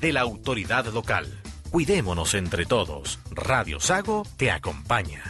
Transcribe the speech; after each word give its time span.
de 0.00 0.12
la 0.12 0.20
autoridad 0.20 0.86
local. 0.86 1.26
Cuidémonos 1.70 2.34
entre 2.34 2.64
todos. 2.66 3.18
Radio 3.30 3.80
Sago 3.80 4.22
te 4.36 4.50
acompaña. 4.50 5.22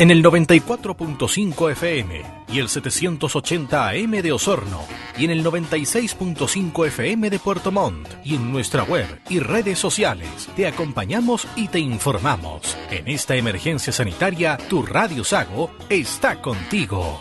En 0.00 0.12
el 0.12 0.22
94.5 0.22 1.72
FM 1.72 2.22
y 2.52 2.60
el 2.60 2.68
780 2.68 3.88
AM 3.88 4.10
de 4.12 4.30
Osorno 4.30 4.84
y 5.18 5.24
en 5.24 5.32
el 5.32 5.44
96.5 5.44 6.86
FM 6.86 7.28
de 7.28 7.40
Puerto 7.40 7.72
Montt 7.72 8.08
y 8.22 8.36
en 8.36 8.52
nuestra 8.52 8.84
web 8.84 9.06
y 9.28 9.40
redes 9.40 9.80
sociales 9.80 10.48
te 10.54 10.68
acompañamos 10.68 11.48
y 11.56 11.66
te 11.66 11.80
informamos. 11.80 12.76
En 12.92 13.08
esta 13.08 13.34
emergencia 13.34 13.92
sanitaria, 13.92 14.56
tu 14.68 14.82
Radio 14.82 15.24
Sago 15.24 15.72
está 15.88 16.40
contigo. 16.40 17.20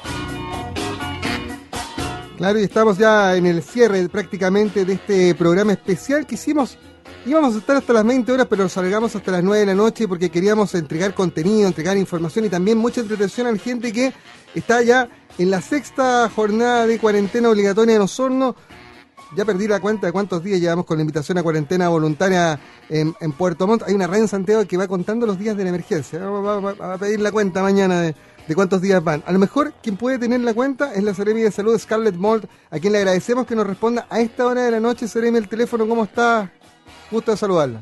Claro, 2.38 2.60
y 2.60 2.64
estamos 2.64 3.00
ya 3.00 3.36
en 3.36 3.48
el 3.48 3.64
cierre 3.64 4.08
prácticamente 4.08 4.86
de 4.86 4.94
este 4.94 5.34
programa 5.34 5.74
especial 5.74 6.28
que 6.28 6.36
hicimos 6.36 6.78
Íbamos 7.26 7.56
a 7.56 7.58
estar 7.58 7.76
hasta 7.76 7.92
las 7.92 8.06
20 8.06 8.32
horas, 8.32 8.48
pero 8.50 8.70
salgamos 8.70 9.14
hasta 9.16 9.32
las 9.32 9.44
9 9.44 9.60
de 9.60 9.66
la 9.66 9.74
noche 9.74 10.08
porque 10.08 10.30
queríamos 10.30 10.74
entregar 10.76 11.14
contenido, 11.14 11.68
entregar 11.68 11.98
información 11.98 12.46
y 12.46 12.50
también 12.50 12.78
mucha 12.78 13.02
entretención 13.02 13.48
a 13.48 13.52
la 13.52 13.58
gente 13.58 13.92
que 13.92 14.14
está 14.56 14.82
ya 14.82 15.10
en 15.38 15.52
la 15.52 15.62
sexta 15.62 16.30
jornada 16.34 16.88
de 16.88 17.00
cuarentena 17.00 17.50
obligatoria 17.50 17.96
en 17.96 18.02
Osorno. 18.02 18.56
Ya 19.36 19.44
perdí 19.44 19.68
la 19.68 19.82
cuenta 19.82 20.08
de 20.08 20.14
cuántos 20.14 20.42
días 20.42 20.62
llevamos 20.62 20.86
con 20.86 20.98
la 20.98 21.02
invitación 21.02 21.38
a 21.38 21.44
cuarentena 21.44 21.90
voluntaria 21.90 22.58
en, 22.88 23.14
Puerto 23.34 23.68
Montt. 23.68 23.84
Hay 23.84 23.94
una 23.94 24.08
red 24.08 24.22
en 24.22 24.28
Santiago 24.30 24.66
que 24.66 24.78
va 24.78 24.88
contando 24.88 25.26
los 25.26 25.38
días 25.38 25.58
de 25.58 25.64
la 25.64 25.70
emergencia. 25.70 26.20
Vamos 26.20 26.76
a, 26.80 26.98
pedir 26.98 27.20
la 27.20 27.32
cuenta 27.34 27.62
mañana 27.62 28.02
de, 28.02 28.16
cuántos 28.56 28.82
días 28.82 29.04
van. 29.04 29.24
A 29.26 29.34
lo 29.34 29.40
mejor 29.40 29.74
quien 29.84 29.98
puede 29.98 30.18
tener 30.18 30.40
la 30.40 30.54
cuenta 30.54 30.94
es 30.94 31.04
la 31.04 31.14
Seremi 31.14 31.42
de 31.42 31.52
Salud 31.52 31.78
Scarlett 31.78 32.16
Mold, 32.16 32.48
a 32.72 32.80
quien 32.80 32.94
le 32.94 33.00
agradecemos 33.00 33.46
que 33.46 33.56
nos 33.56 33.68
responda 33.68 34.08
a 34.10 34.22
esta 34.22 34.46
hora 34.46 34.64
de 34.64 34.72
la 34.72 34.80
noche. 34.80 35.10
Seremi, 35.10 35.38
el 35.40 35.50
teléfono, 35.50 35.86
¿cómo 35.86 36.06
está? 36.06 36.54
Gusto 37.12 37.32
de 37.32 37.38
saludarla. 37.38 37.82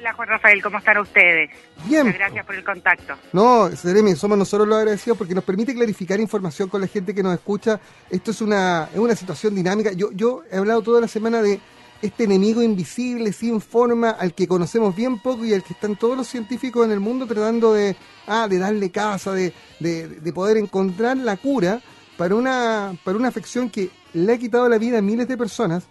Hola 0.00 0.14
Juan 0.14 0.28
Rafael, 0.28 0.62
¿cómo 0.62 0.78
están 0.78 0.96
ustedes? 0.96 1.50
Bien. 1.84 2.06
Muchas 2.06 2.18
gracias 2.18 2.46
por 2.46 2.54
el 2.54 2.64
contacto. 2.64 3.14
No, 3.34 3.70
Seremi, 3.76 4.16
somos 4.16 4.38
nosotros 4.38 4.66
los 4.66 4.78
agradecidos 4.78 5.18
porque 5.18 5.34
nos 5.34 5.44
permite 5.44 5.74
clarificar 5.74 6.18
información 6.18 6.70
con 6.70 6.80
la 6.80 6.86
gente 6.86 7.14
que 7.14 7.22
nos 7.22 7.34
escucha. 7.34 7.78
Esto 8.08 8.30
es 8.30 8.40
una, 8.40 8.88
es 8.92 8.98
una 8.98 9.14
situación 9.14 9.54
dinámica. 9.54 9.92
Yo, 9.92 10.10
yo 10.12 10.42
he 10.50 10.56
hablado 10.56 10.80
toda 10.80 11.02
la 11.02 11.08
semana 11.08 11.42
de 11.42 11.60
este 12.00 12.24
enemigo 12.24 12.62
invisible, 12.62 13.30
sin 13.30 13.60
forma, 13.60 14.10
al 14.10 14.32
que 14.32 14.48
conocemos 14.48 14.96
bien 14.96 15.18
poco 15.18 15.44
y 15.44 15.52
al 15.52 15.62
que 15.62 15.74
están 15.74 15.96
todos 15.96 16.16
los 16.16 16.28
científicos 16.28 16.86
en 16.86 16.92
el 16.92 17.00
mundo 17.00 17.26
tratando 17.26 17.74
de, 17.74 17.94
ah, 18.26 18.48
de 18.48 18.58
darle 18.58 18.90
casa, 18.90 19.32
de, 19.32 19.52
de, 19.80 20.08
de 20.08 20.32
poder 20.32 20.56
encontrar 20.56 21.18
la 21.18 21.36
cura 21.36 21.82
para 22.16 22.34
una, 22.34 22.96
para 23.04 23.18
una 23.18 23.28
afección 23.28 23.68
que 23.68 23.90
le 24.14 24.32
ha 24.32 24.38
quitado 24.38 24.66
la 24.66 24.78
vida 24.78 24.98
a 24.98 25.02
miles 25.02 25.28
de 25.28 25.36
personas, 25.36 25.84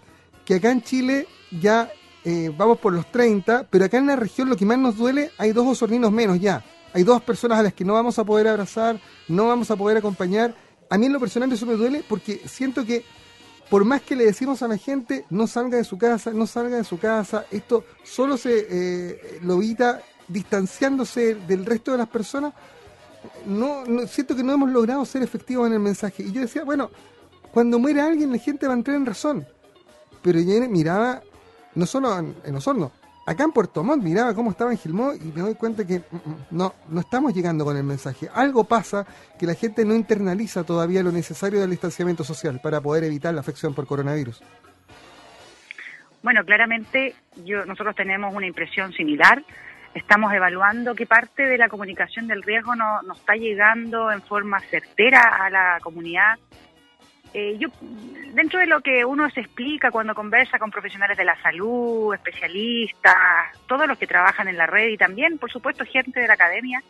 que 0.45 0.55
acá 0.55 0.71
en 0.71 0.81
Chile 0.81 1.27
ya 1.51 1.91
eh, 2.25 2.51
vamos 2.55 2.79
por 2.79 2.93
los 2.93 3.09
30, 3.11 3.67
pero 3.69 3.85
acá 3.85 3.97
en 3.97 4.07
la 4.07 4.15
región 4.15 4.49
lo 4.49 4.57
que 4.57 4.65
más 4.65 4.77
nos 4.77 4.97
duele, 4.97 5.31
hay 5.37 5.51
dos 5.51 5.67
osorninos 5.67 6.11
menos 6.11 6.39
ya. 6.39 6.63
Hay 6.93 7.03
dos 7.03 7.21
personas 7.21 7.59
a 7.59 7.63
las 7.63 7.73
que 7.73 7.85
no 7.85 7.93
vamos 7.93 8.17
a 8.19 8.23
poder 8.23 8.47
abrazar, 8.47 8.99
no 9.27 9.47
vamos 9.47 9.69
a 9.71 9.75
poder 9.75 9.97
acompañar. 9.97 10.55
A 10.89 10.97
mí 10.97 11.05
en 11.05 11.13
lo 11.13 11.19
personal 11.19 11.51
eso 11.51 11.65
me 11.65 11.73
duele 11.73 12.03
porque 12.07 12.41
siento 12.47 12.83
que 12.83 13.05
por 13.69 13.85
más 13.85 14.01
que 14.01 14.15
le 14.15 14.25
decimos 14.25 14.63
a 14.63 14.67
la 14.67 14.77
gente, 14.77 15.25
no 15.29 15.45
salga 15.45 15.77
de 15.77 15.83
su 15.83 15.97
casa, 15.97 16.31
no 16.31 16.47
salga 16.47 16.77
de 16.77 16.83
su 16.83 16.97
casa, 16.97 17.45
esto 17.51 17.85
solo 18.03 18.35
se 18.35 18.65
eh, 18.69 19.39
lo 19.43 19.55
evita 19.55 20.01
distanciándose 20.27 21.35
del 21.35 21.65
resto 21.65 21.91
de 21.91 21.99
las 21.99 22.09
personas. 22.09 22.53
No, 23.45 23.85
no, 23.85 24.07
siento 24.07 24.35
que 24.35 24.43
no 24.43 24.53
hemos 24.53 24.71
logrado 24.71 25.05
ser 25.05 25.21
efectivos 25.21 25.67
en 25.67 25.73
el 25.73 25.79
mensaje. 25.79 26.23
Y 26.23 26.31
yo 26.31 26.41
decía, 26.41 26.63
bueno, 26.63 26.89
cuando 27.51 27.77
muere 27.77 28.01
alguien 28.01 28.31
la 28.31 28.39
gente 28.39 28.65
va 28.65 28.73
a 28.73 28.77
entrar 28.77 28.97
en 28.97 29.05
razón. 29.05 29.47
Pero 30.23 30.39
yo 30.39 30.67
miraba 30.67 31.21
no 31.75 31.85
solo 31.85 32.17
en, 32.17 32.55
Osorno, 32.55 32.91
acá 33.25 33.43
en 33.43 33.51
Puerto 33.51 33.83
Montt 33.83 34.03
miraba 34.03 34.33
cómo 34.33 34.51
estaba 34.51 34.71
en 34.71 34.77
Gilmó 34.77 35.13
y 35.13 35.31
me 35.33 35.41
doy 35.41 35.55
cuenta 35.55 35.85
que 35.85 35.99
mm, 35.99 36.15
mm, 36.15 36.35
no, 36.51 36.73
no 36.89 37.01
estamos 37.01 37.33
llegando 37.33 37.65
con 37.65 37.77
el 37.77 37.83
mensaje. 37.83 38.29
Algo 38.33 38.63
pasa 38.63 39.05
que 39.37 39.45
la 39.45 39.53
gente 39.53 39.85
no 39.85 39.95
internaliza 39.95 40.63
todavía 40.63 41.03
lo 41.03 41.11
necesario 41.11 41.59
del 41.59 41.69
distanciamiento 41.69 42.23
social 42.23 42.59
para 42.61 42.81
poder 42.81 43.03
evitar 43.03 43.33
la 43.33 43.41
afección 43.41 43.73
por 43.73 43.85
coronavirus. 43.87 44.41
Bueno, 46.21 46.43
claramente 46.43 47.15
yo, 47.45 47.65
nosotros 47.65 47.95
tenemos 47.95 48.33
una 48.33 48.45
impresión 48.45 48.91
similar. 48.93 49.43
Estamos 49.93 50.33
evaluando 50.33 50.93
qué 50.93 51.05
parte 51.05 51.45
de 51.45 51.57
la 51.57 51.69
comunicación 51.69 52.27
del 52.27 52.43
riesgo 52.43 52.75
no, 52.75 53.01
nos 53.03 53.19
está 53.19 53.35
llegando 53.35 54.11
en 54.11 54.21
forma 54.21 54.59
certera 54.59 55.21
a 55.43 55.49
la 55.49 55.79
comunidad 55.81 56.37
eh, 57.33 57.57
yo, 57.59 57.69
dentro 58.33 58.59
de 58.59 58.65
lo 58.65 58.81
que 58.81 59.05
uno 59.05 59.29
se 59.29 59.41
explica 59.41 59.91
cuando 59.91 60.15
conversa 60.15 60.57
con 60.57 60.71
profesionales 60.71 61.17
de 61.17 61.25
la 61.25 61.39
salud, 61.41 62.13
especialistas, 62.13 63.15
todos 63.67 63.87
los 63.87 63.97
que 63.97 64.07
trabajan 64.07 64.47
en 64.47 64.57
la 64.57 64.65
red 64.65 64.89
y 64.89 64.97
también, 64.97 65.37
por 65.37 65.51
supuesto, 65.51 65.85
gente 65.85 66.19
de 66.19 66.27
la 66.27 66.33
academia, 66.33 66.81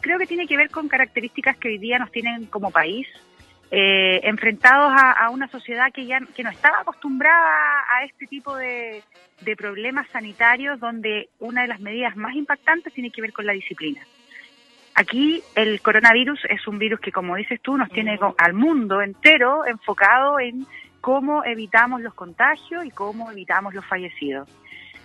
creo 0.00 0.18
que 0.18 0.26
tiene 0.26 0.46
que 0.46 0.56
ver 0.56 0.70
con 0.70 0.88
características 0.88 1.56
que 1.56 1.68
hoy 1.68 1.78
día 1.78 1.98
nos 1.98 2.10
tienen 2.10 2.46
como 2.46 2.70
país, 2.70 3.06
eh, 3.70 4.20
enfrentados 4.24 4.92
a, 4.96 5.28
una 5.30 5.48
sociedad 5.48 5.92
que 5.92 6.06
ya 6.06 6.20
que 6.34 6.44
no 6.44 6.50
estaba 6.50 6.80
acostumbrada 6.80 7.84
a 7.92 8.04
este 8.04 8.26
tipo 8.26 8.56
de, 8.56 9.02
de 9.40 9.56
problemas 9.56 10.06
sanitarios, 10.12 10.78
donde 10.78 11.28
una 11.40 11.62
de 11.62 11.68
las 11.68 11.80
medidas 11.80 12.16
más 12.16 12.34
impactantes 12.34 12.92
tiene 12.92 13.10
que 13.10 13.22
ver 13.22 13.32
con 13.32 13.46
la 13.46 13.52
disciplina. 13.52 14.00
Aquí 14.98 15.42
el 15.54 15.82
coronavirus 15.82 16.40
es 16.48 16.66
un 16.66 16.78
virus 16.78 17.00
que, 17.00 17.12
como 17.12 17.36
dices 17.36 17.60
tú, 17.60 17.76
nos 17.76 17.90
tiene 17.90 18.18
al 18.38 18.54
mundo 18.54 19.02
entero 19.02 19.66
enfocado 19.66 20.40
en 20.40 20.66
cómo 21.02 21.44
evitamos 21.44 22.00
los 22.00 22.14
contagios 22.14 22.82
y 22.82 22.90
cómo 22.90 23.30
evitamos 23.30 23.74
los 23.74 23.84
fallecidos. 23.84 24.48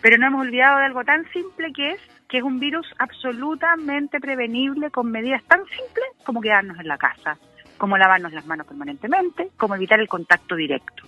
Pero 0.02 0.18
no 0.18 0.28
hemos 0.28 0.42
olvidado 0.48 0.80
de 0.80 0.86
algo 0.86 1.04
tan 1.04 1.30
simple 1.34 1.74
que 1.74 1.92
es 1.92 2.02
que 2.30 2.38
es 2.38 2.44
un 2.44 2.62
virus 2.62 2.88
absolutamente 3.00 4.22
prevenible 4.22 4.92
con 4.92 5.12
medidas 5.12 5.44
tan 5.44 5.60
simples 5.66 6.06
como 6.24 6.40
quedarnos 6.40 6.80
en 6.80 6.88
la 6.88 6.98
casa, 6.98 7.38
como 7.78 7.98
lavarnos 7.98 8.32
las 8.32 8.46
manos 8.46 8.68
permanentemente, 8.68 9.50
como 9.58 9.76
evitar 9.76 10.00
el 10.00 10.08
contacto 10.08 10.56
directo. 10.56 11.04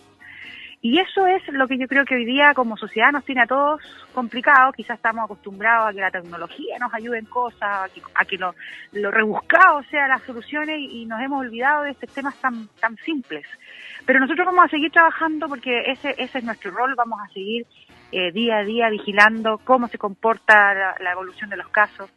Y 0.86 1.00
eso 1.00 1.26
es 1.28 1.42
lo 1.48 1.66
que 1.66 1.78
yo 1.78 1.88
creo 1.88 2.04
que 2.04 2.16
hoy 2.16 2.26
día 2.26 2.54
como 2.54 2.76
sociedad 2.76 3.14
nos 3.14 3.24
tiene 3.24 3.44
a 3.44 3.48
todos 3.48 3.82
complicados. 4.14 4.76
Quizás 4.76 4.98
estamos 4.98 5.24
acostumbrados 5.24 5.88
a 5.88 5.94
que 5.94 6.02
la 6.02 6.12
tecnología 6.12 6.78
nos 6.78 6.94
ayude 6.94 7.20
en 7.20 7.26
cosas, 7.26 7.90
a 8.14 8.26
que, 8.26 8.38
lo, 8.38 8.54
rebuscado 8.92 9.82
sea 9.84 10.10
las 10.10 10.22
soluciones 10.24 10.78
y, 10.78 11.06
nos 11.06 11.22
hemos 11.22 11.40
olvidado 11.40 11.84
de 11.84 11.92
estos 11.92 12.14
temas 12.14 12.36
tan, 12.36 12.68
tan 12.82 12.98
simples. 12.98 13.46
Pero 14.06 14.20
nosotros 14.20 14.46
vamos 14.46 14.66
a 14.66 14.68
seguir 14.68 14.92
trabajando 14.92 15.48
porque 15.48 15.90
ese, 15.90 16.16
ese 16.18 16.40
es 16.40 16.44
nuestro 16.44 16.72
rol, 16.72 16.96
vamos 16.96 17.18
a 17.24 17.32
seguir 17.32 17.66
eh, 18.12 18.34
día 18.34 18.58
a 18.58 18.64
día 18.66 18.90
vigilando 18.90 19.60
cómo 19.64 19.88
se 19.88 19.98
comporta 19.98 20.74
la, 21.00 21.12
evolución 21.14 21.50
de 21.50 21.56
los 21.56 21.70
casos. 21.70 22.12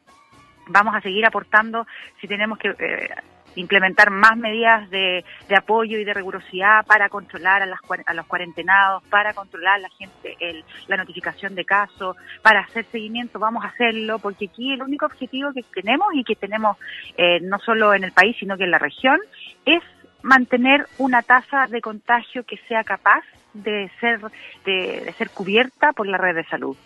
Vamos 0.67 0.93
a 0.97 1.01
seguir 1.01 1.25
aportando 1.25 1.87
si 2.21 2.27
tenemos 2.27 2.59
que... 2.59 2.71
Eh, 2.71 3.11
implementar 3.57 4.11
más 4.11 4.37
medidas 4.37 4.89
de, 4.91 5.25
apoyo 5.57 5.99
y 5.99 6.05
de 6.05 6.15
rigurosidad 6.15 6.87
para 6.87 7.09
controlar 7.09 7.63
a, 7.63 7.67
las, 7.67 7.81
a 8.07 8.15
los 8.15 8.27
cuarentenados, 8.27 9.03
para 9.05 9.35
controlar 9.35 9.81
la 9.81 9.89
gente, 9.91 10.37
el, 10.41 10.65
la 10.87 10.97
notificación 10.97 11.55
de 11.55 11.65
casos, 11.65 12.17
para 12.43 12.61
hacer 12.61 12.85
seguimiento, 12.93 13.39
vamos 13.39 13.65
a 13.65 13.69
hacerlo, 13.69 14.19
porque 14.19 14.47
aquí 14.47 14.73
el 14.73 14.83
único 14.83 15.07
objetivo 15.07 15.53
que 15.53 15.63
tenemos 15.63 16.09
y 16.15 16.25
que 16.25 16.37
tenemos 16.37 16.77
eh, 17.17 17.41
no 17.41 17.59
solo 17.59 17.95
en 17.95 18.05
el 18.05 18.13
país, 18.13 18.37
sino 18.39 18.57
que 18.57 18.65
en 18.65 18.71
la 18.71 18.79
región, 18.79 19.19
es 19.65 19.83
mantener 20.23 20.87
una 20.99 21.23
tasa 21.23 21.67
de 21.67 21.81
contagio 21.81 22.45
que 22.45 22.59
sea 22.69 22.85
capaz 22.85 23.25
de 23.55 23.91
ser, 24.01 24.21
de 24.65 25.15
ser 25.17 25.31
cubierta 25.31 25.93
por 25.93 26.07
la 26.07 26.19
red 26.19 26.35
de 26.35 26.45
salud. 26.45 26.77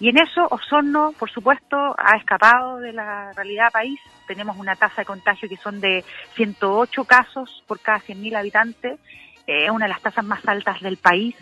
Y 0.00 0.08
en 0.10 0.18
eso 0.18 0.46
Osorno, 0.50 1.12
por 1.18 1.30
supuesto, 1.30 1.94
ha 1.98 2.16
escapado 2.16 2.78
de 2.78 2.92
la 2.92 3.32
realidad 3.32 3.72
país. 3.72 4.00
Tenemos 4.26 4.56
una 4.56 4.76
tasa 4.76 5.02
de 5.02 5.06
contagio 5.06 5.48
que 5.48 5.56
son 5.56 5.80
de 5.80 6.04
108 6.34 7.04
casos 7.04 7.64
por 7.66 7.80
cada 7.80 7.98
100.000 8.00 8.36
habitantes. 8.36 9.00
Eh, 9.46 9.64
es 9.64 9.70
una 9.70 9.86
de 9.86 9.92
las 9.92 10.02
tasas 10.02 10.24
más 10.24 10.46
altas 10.46 10.80
del 10.80 10.98
país. 10.98 11.34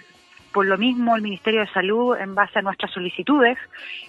Por 0.53 0.65
lo 0.65 0.79
mismo, 0.79 1.15
el 1.15 1.21
Ministerio 1.21 1.61
de 1.61 1.67
Salud, 1.67 2.17
en 2.17 2.35
base 2.35 2.59
a 2.59 2.63
nuestras 2.63 2.91
solicitudes, 2.91 3.59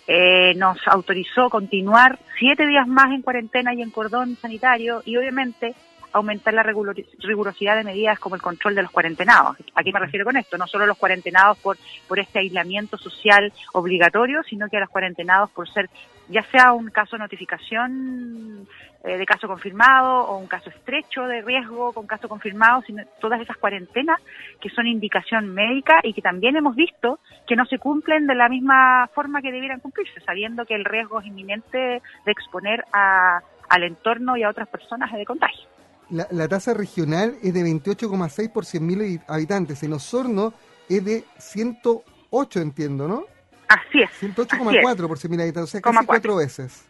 eh, 0.08 0.54
nos 0.56 0.78
autorizó 0.88 1.50
continuar 1.50 2.18
siete 2.40 2.66
días 2.66 2.88
más 2.88 3.12
en 3.12 3.22
cuarentena 3.22 3.74
y 3.74 3.82
en 3.82 3.92
cordón 3.92 4.38
sanitario 4.38 5.02
y 5.04 5.18
obviamente 5.18 5.76
aumentar 6.18 6.54
la 6.54 6.64
rigurosidad 6.64 7.76
de 7.76 7.84
medidas 7.84 8.20
como 8.20 8.36
el 8.36 8.42
control 8.42 8.76
de 8.76 8.82
los 8.82 8.92
cuarentenados. 8.92 9.58
¿A 9.76 9.84
qué 9.84 9.92
me 9.92 10.00
refiero 10.00 10.26
con 10.26 10.38
esto? 10.38 10.58
No 10.58 10.68
solo 10.68 10.86
los 10.86 10.98
cuarentenados 10.98 11.58
por, 11.60 11.78
por 12.08 12.20
este 12.20 12.40
aislamiento 12.40 12.98
social 12.98 13.52
obligatorio, 13.74 14.42
sino 14.44 14.70
que 14.70 14.78
a 14.78 14.82
los 14.82 14.90
cuarentenados 14.90 15.52
por 15.52 15.70
ser 15.70 15.90
ya 16.30 16.44
sea 16.52 16.74
un 16.74 16.90
caso 16.90 17.16
de 17.16 17.24
notificación 17.24 18.68
eh, 19.04 19.18
de 19.18 19.26
caso 19.26 19.48
confirmado 19.48 20.26
o 20.26 20.38
un 20.38 20.48
caso 20.48 20.70
estrecho 20.70 21.24
de 21.24 21.42
riesgo 21.42 21.94
con 21.94 22.06
caso 22.08 22.28
confirmado, 22.28 22.82
sino 22.82 23.04
todas 23.22 23.40
esas 23.40 23.56
cuarentenas 23.58 24.20
que 24.60 24.70
son 24.70 24.88
indicación 24.88 25.54
médica 25.54 26.00
y 26.04 26.14
que 26.14 26.22
también 26.22 26.56
hemos 26.58 26.76
visto 26.76 27.20
que 27.48 27.56
no 27.56 27.66
se 27.66 27.80
cumplen 27.80 28.28
de 28.28 28.36
la 28.36 28.50
misma 28.50 29.08
forma 29.14 29.42
que 29.42 29.52
debieran 29.52 29.80
cumplirse, 29.80 30.20
sabiendo 30.22 30.66
que 30.66 30.76
el 30.76 30.84
riesgo 30.84 31.22
es 31.22 31.28
inminente 31.28 31.78
de 31.78 32.32
exponer 32.32 32.84
a, 32.92 33.40
al 33.70 33.84
entorno 33.84 34.36
y 34.36 34.44
a 34.44 34.50
otras 34.50 34.68
personas 34.68 35.12
de 35.14 35.26
contagio. 35.26 35.68
La, 36.10 36.28
la 36.32 36.48
tasa 36.48 36.74
regional 36.74 37.38
es 37.44 37.54
de 37.54 37.64
28,6 37.64 38.52
por 38.52 38.64
100.000 38.64 39.24
habitantes. 39.28 39.84
En 39.84 39.94
Osorno 39.94 40.54
es 40.88 41.04
de 41.04 41.26
108, 41.38 42.62
entiendo, 42.62 43.08
¿no? 43.08 43.26
Así 43.68 44.02
es. 44.02 44.10
108,4 44.22 45.08
por 45.08 45.18
100.000 45.18 45.42
habitantes, 45.42 45.64
o 45.64 45.68
sea, 45.68 45.82
casi 45.82 46.06
cuatro 46.06 46.38
veces. 46.38 46.84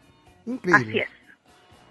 Increíble. 0.46 0.86
Así 0.86 1.00
es. 1.00 1.17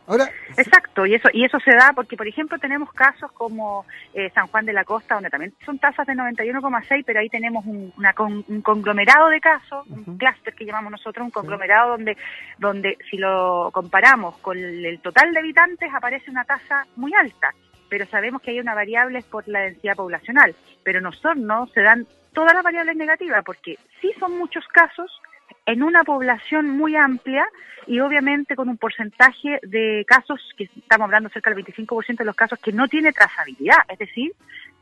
Ahora, 0.07 0.31
Exacto, 0.57 1.05
y 1.05 1.15
eso 1.15 1.29
y 1.33 1.45
eso 1.45 1.59
se 1.61 1.73
da 1.73 1.93
porque, 1.95 2.17
por 2.17 2.27
ejemplo, 2.27 2.59
tenemos 2.59 2.93
casos 2.93 3.31
como 3.33 3.85
eh, 4.15 4.31
San 4.35 4.47
Juan 4.47 4.65
de 4.65 4.73
la 4.73 4.85
Costa, 4.85 5.15
donde 5.15 5.31
también 5.31 5.53
son 5.65 5.79
tasas 5.79 6.07
de 6.07 6.15
91,6, 6.15 7.03
pero 7.05 7.21
ahí 7.21 7.29
tenemos 7.29 7.67
un, 7.67 7.93
una 7.97 8.15
un 8.19 8.63
conglomerado 8.63 9.29
de 9.29 9.41
casos, 9.41 9.87
un 9.89 10.17
clúster 10.17 10.55
que 10.55 10.65
llamamos 10.65 10.93
nosotros, 10.93 11.25
un 11.25 11.31
conglomerado 11.31 11.91
donde, 11.91 12.17
donde 12.59 12.97
si 13.11 13.19
lo 13.19 13.71
comparamos 13.73 14.39
con 14.39 14.57
el 14.57 15.01
total 15.01 15.33
de 15.33 15.41
habitantes 15.41 15.93
aparece 15.93 16.31
una 16.31 16.45
tasa 16.45 16.87
muy 16.97 17.13
alta, 17.15 17.53
pero 17.89 18.07
sabemos 18.07 18.43
que 18.43 18.53
hay 18.53 18.61
una 18.61 18.75
variable 18.75 19.23
por 19.31 19.47
la 19.49 19.61
densidad 19.61 19.97
poblacional, 19.97 20.55
pero 20.83 21.01
nosotros 21.01 21.37
no 21.37 21.67
se 21.69 21.83
dan 21.83 22.07
todas 22.33 22.55
las 22.55 22.63
variables 22.63 22.97
negativas, 22.97 23.43
porque 23.45 23.79
sí 24.01 24.13
son 24.19 24.39
muchos 24.39 24.67
casos, 24.69 25.11
en 25.67 25.83
una 25.83 26.05
población 26.05 26.71
muy 26.71 26.97
amplia 26.97 27.47
y 27.87 28.01
obviamente 28.01 28.57
con 28.57 28.69
un 28.69 28.79
porcentaje 28.79 29.61
de 29.63 30.05
casos, 30.07 30.41
que 30.57 30.65
estamos 30.65 31.07
hablando 31.07 31.29
cerca 31.29 31.51
del 31.51 31.65
25% 31.65 32.19
de 32.19 32.25
los 32.25 32.37
casos, 32.37 32.59
que 32.59 32.73
no 32.73 32.89
tiene 32.89 33.13
trazabilidad, 33.13 33.79
es 33.89 33.99
decir, 33.99 34.33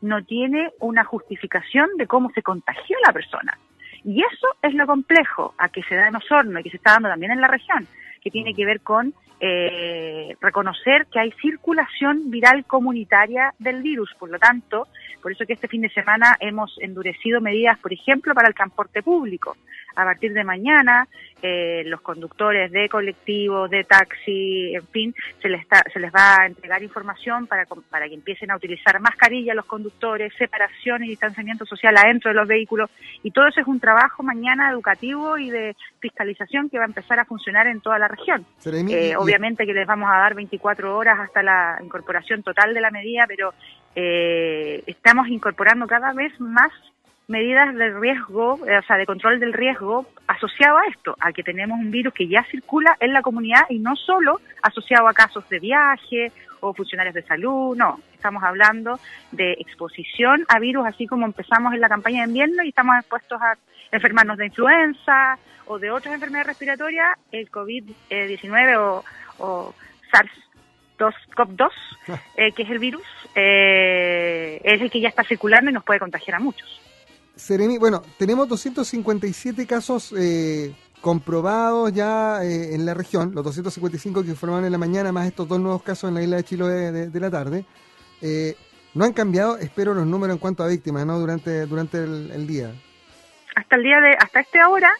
no 0.01 0.23
tiene 0.25 0.71
una 0.81 1.05
justificación 1.05 1.89
de 1.97 2.07
cómo 2.07 2.31
se 2.31 2.43
contagió 2.43 2.97
la 3.05 3.13
persona. 3.13 3.59
Y 4.05 4.23
eso 4.23 4.49
es 4.63 4.75
lo 4.75 4.87
complejo 4.87 5.55
a 5.59 5.71
que 5.71 5.83
se 5.83 5.97
da 5.97 6.09
en 6.09 6.17
Osorno 6.17 6.61
y 6.61 6.63
que 6.63 6.71
se 6.71 6.77
está 6.77 6.93
dando 6.93 7.09
también 7.09 7.33
en 7.33 7.41
la 7.41 7.49
región, 7.49 7.87
que 8.25 8.31
tiene 8.31 8.55
que 8.55 8.65
ver 8.65 8.81
con 8.81 9.15
eh, 9.39 10.35
reconocer 10.41 11.07
que 11.13 11.21
hay 11.21 11.31
circulación 11.43 12.31
viral 12.31 12.65
comunitaria 12.65 13.53
del 13.59 13.83
virus. 13.83 14.11
Por 14.19 14.31
lo 14.31 14.39
tanto, 14.39 14.89
por 15.23 15.33
eso 15.33 15.45
que 15.45 15.53
este 15.53 15.69
fin 15.69 15.83
de 15.83 15.91
semana 15.91 16.37
hemos 16.41 16.75
endurecido 16.81 17.43
medidas, 17.43 17.79
por 17.79 17.93
ejemplo, 17.93 18.33
para 18.33 18.49
el 18.49 18.55
transporte 18.55 19.03
público. 19.03 19.57
A 19.97 20.05
partir 20.05 20.33
de 20.33 20.45
mañana, 20.45 21.07
eh, 21.47 21.83
los 21.85 22.01
conductores 22.01 22.73
de 22.73 22.89
colectivos, 22.89 23.69
de 23.69 23.85
taxi, 23.85 24.75
en 24.75 24.87
fin, 24.87 25.15
se 25.43 25.51
les, 25.51 25.67
se 25.93 26.01
les 26.01 26.11
va 26.11 26.41
a 26.41 26.47
entregar 26.47 26.83
información 26.83 27.47
para, 27.47 27.67
para 27.91 28.09
que 28.09 28.15
empiecen 28.15 28.51
a 28.51 28.57
utilizar 28.57 28.99
mascarilla 28.99 29.53
los 29.53 29.67
conductores, 29.67 30.33
separación 30.39 31.05
y 31.05 31.09
distanciamiento 31.09 31.67
social 31.67 31.95
adentro 31.99 32.31
de 32.31 32.37
los 32.37 32.49
vehículos. 32.49 32.89
Y 33.23 33.31
todo 33.31 33.47
eso 33.47 33.61
es 33.61 33.67
un 33.67 33.79
trabajo 33.79 34.23
mañana 34.23 34.71
educativo 34.71 35.37
y 35.37 35.51
de 35.51 35.77
fiscalización 36.01 36.71
que 36.71 36.79
va 36.79 36.85
a 36.85 36.87
empezar 36.87 37.21
a 37.21 37.27
funcionar 37.27 37.67
en 37.67 37.83
toda 37.83 37.99
la 37.99 38.09
región. 38.09 38.47
Eh, 38.65 39.15
obviamente 39.15 39.67
que 39.67 39.75
les 39.75 39.87
vamos 39.87 40.09
a 40.11 40.17
dar 40.21 40.35
24 40.35 40.97
horas 40.97 41.19
hasta 41.21 41.43
la 41.43 41.79
incorporación 41.85 42.43
total 42.43 42.73
de 42.73 42.81
la 42.81 42.91
medida, 42.91 43.27
pero 43.29 43.53
eh, 43.95 44.83
estamos 44.87 45.29
incorporando 45.29 45.87
cada 45.87 46.15
vez 46.15 46.33
más 46.41 46.73
medidas 47.29 47.75
de 47.75 47.99
riesgo, 47.99 48.59
eh, 48.67 48.79
o 48.79 48.83
sea, 48.83 48.97
de 48.97 49.07
control 49.07 49.41
del 49.41 49.53
riesgo 49.53 50.07
asociado 50.27 50.79
a 50.79 50.87
esto, 50.87 51.17
a 51.21 51.33
que 51.33 51.43
tenemos 51.43 51.79
un 51.79 51.91
virus 51.91 52.13
que 52.15 52.29
ya 52.29 52.45
circula 52.51 52.97
en 53.01 53.13
la 53.13 53.23
comunidad 53.23 53.63
y 53.69 53.79
no 53.79 53.97
solo 53.97 54.41
asociado 54.63 55.09
a 55.09 55.15
casos 55.15 55.49
de 55.49 55.59
viaje 55.59 56.33
o 56.61 56.75
funcionarios 56.75 57.15
de 57.15 57.23
salud, 57.23 57.77
no, 57.77 58.01
estamos 58.13 58.43
hablando 58.43 58.99
de 59.33 59.53
exposición 59.53 60.45
a 60.49 60.59
virus, 60.59 60.87
así 60.87 61.07
como 61.07 61.27
empezamos 61.27 61.75
en 61.75 61.81
la 61.81 61.89
campaña 61.89 62.23
de 62.23 62.29
invierno 62.29 62.63
y 62.63 62.69
estamos 62.69 62.97
expuestos 62.97 63.41
a 63.41 63.57
enfermarnos 63.93 64.39
de 64.39 64.47
influenza 64.47 65.39
o 65.67 65.79
de 65.79 65.91
otras 65.91 66.15
enfermedades 66.15 66.49
respiratorias, 66.49 67.19
el 67.33 67.51
COVID-19 67.51 68.77
o, 68.79 69.05
o 69.39 69.75
SARS 70.11 70.31
2 70.99 71.15
COP2, 71.37 71.71
eh, 72.37 72.53
que 72.53 72.63
es 72.63 72.71
el 72.71 72.79
virus, 72.79 73.07
eh, 73.35 74.61
es 74.63 74.81
el 74.81 74.91
que 74.91 75.01
ya 75.01 75.09
está 75.09 75.25
circulando 75.25 75.71
y 75.71 75.75
nos 75.75 75.85
puede 75.85 76.01
contagiar 76.01 76.37
a 76.37 76.41
muchos. 76.41 76.81
Seremi, 77.37 77.79
bueno, 77.79 78.03
tenemos 78.19 78.49
257 78.49 79.67
casos 79.67 80.15
eh, 80.17 80.75
comprobados 81.01 81.93
ya 81.93 82.45
eh, 82.45 82.75
en 82.75 82.87
la 82.87 82.95
región, 82.95 83.33
los 83.35 83.45
255 83.45 84.23
que 84.23 84.31
informaron 84.31 84.65
en 84.65 84.73
la 84.73 84.79
mañana, 84.79 85.13
más 85.13 85.27
estos 85.27 85.49
dos 85.49 85.59
nuevos 85.61 85.83
casos 85.83 86.09
en 86.09 86.15
la 86.15 86.23
isla 86.23 86.37
de 86.37 86.45
Chiloé 86.45 86.93
de, 86.93 87.21
la 87.21 87.31
tarde. 87.31 87.65
Eh, 88.23 88.57
no 88.95 89.05
han 89.05 89.13
cambiado, 89.13 89.59
espero, 89.59 89.95
los 89.95 90.07
números 90.07 90.35
en 90.35 90.39
cuanto 90.39 90.63
a 90.63 90.69
víctimas, 90.69 91.05
¿no? 91.05 91.19
Durante, 91.19 91.67
durante 91.67 91.99
el, 91.99 92.47
día. 92.47 92.73
Hasta 93.57 93.77
el 93.77 93.83
día 93.83 94.01
de, 94.01 94.17
hasta 94.19 94.41
esta 94.41 94.69
hora, 94.69 94.93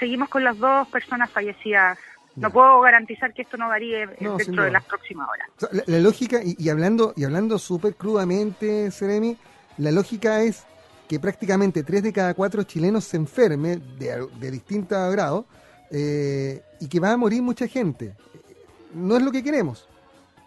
seguimos 0.00 0.28
con 0.28 0.42
las 0.42 0.58
dos 0.58 0.88
personas 0.88 1.30
fallecidas 1.30 1.98
no 2.34 2.50
puedo 2.50 2.80
garantizar 2.80 3.34
que 3.34 3.42
esto 3.42 3.58
no 3.58 3.68
varíe 3.68 4.06
dentro 4.06 4.64
de 4.64 4.70
las 4.70 4.82
próximas 4.84 5.28
horas. 5.28 5.84
la, 5.86 5.98
lógica, 5.98 6.40
y, 6.42 6.56
y, 6.58 6.70
hablando 6.70 7.12
y 7.14 7.24
hablando 7.24 7.58
súper 7.58 7.94
crudamente, 7.94 8.90
Seremi, 8.90 9.36
la 9.76 9.90
lógica 9.90 10.40
es 10.40 10.64
que 11.12 11.20
prácticamente 11.20 11.82
tres 11.82 12.02
de 12.02 12.10
cada 12.10 12.32
cuatro 12.32 12.62
chilenos 12.62 13.04
se 13.04 13.18
enferme 13.18 13.76
de, 13.76 14.26
de 14.40 14.50
distinto 14.50 14.96
grado 15.10 15.44
eh, 15.90 16.62
y 16.80 16.88
que 16.88 17.00
va 17.00 17.12
a 17.12 17.18
morir 17.18 17.42
mucha 17.42 17.66
gente. 17.66 18.14
No 18.94 19.18
es 19.18 19.22
lo 19.22 19.30
que 19.30 19.44
queremos, 19.44 19.86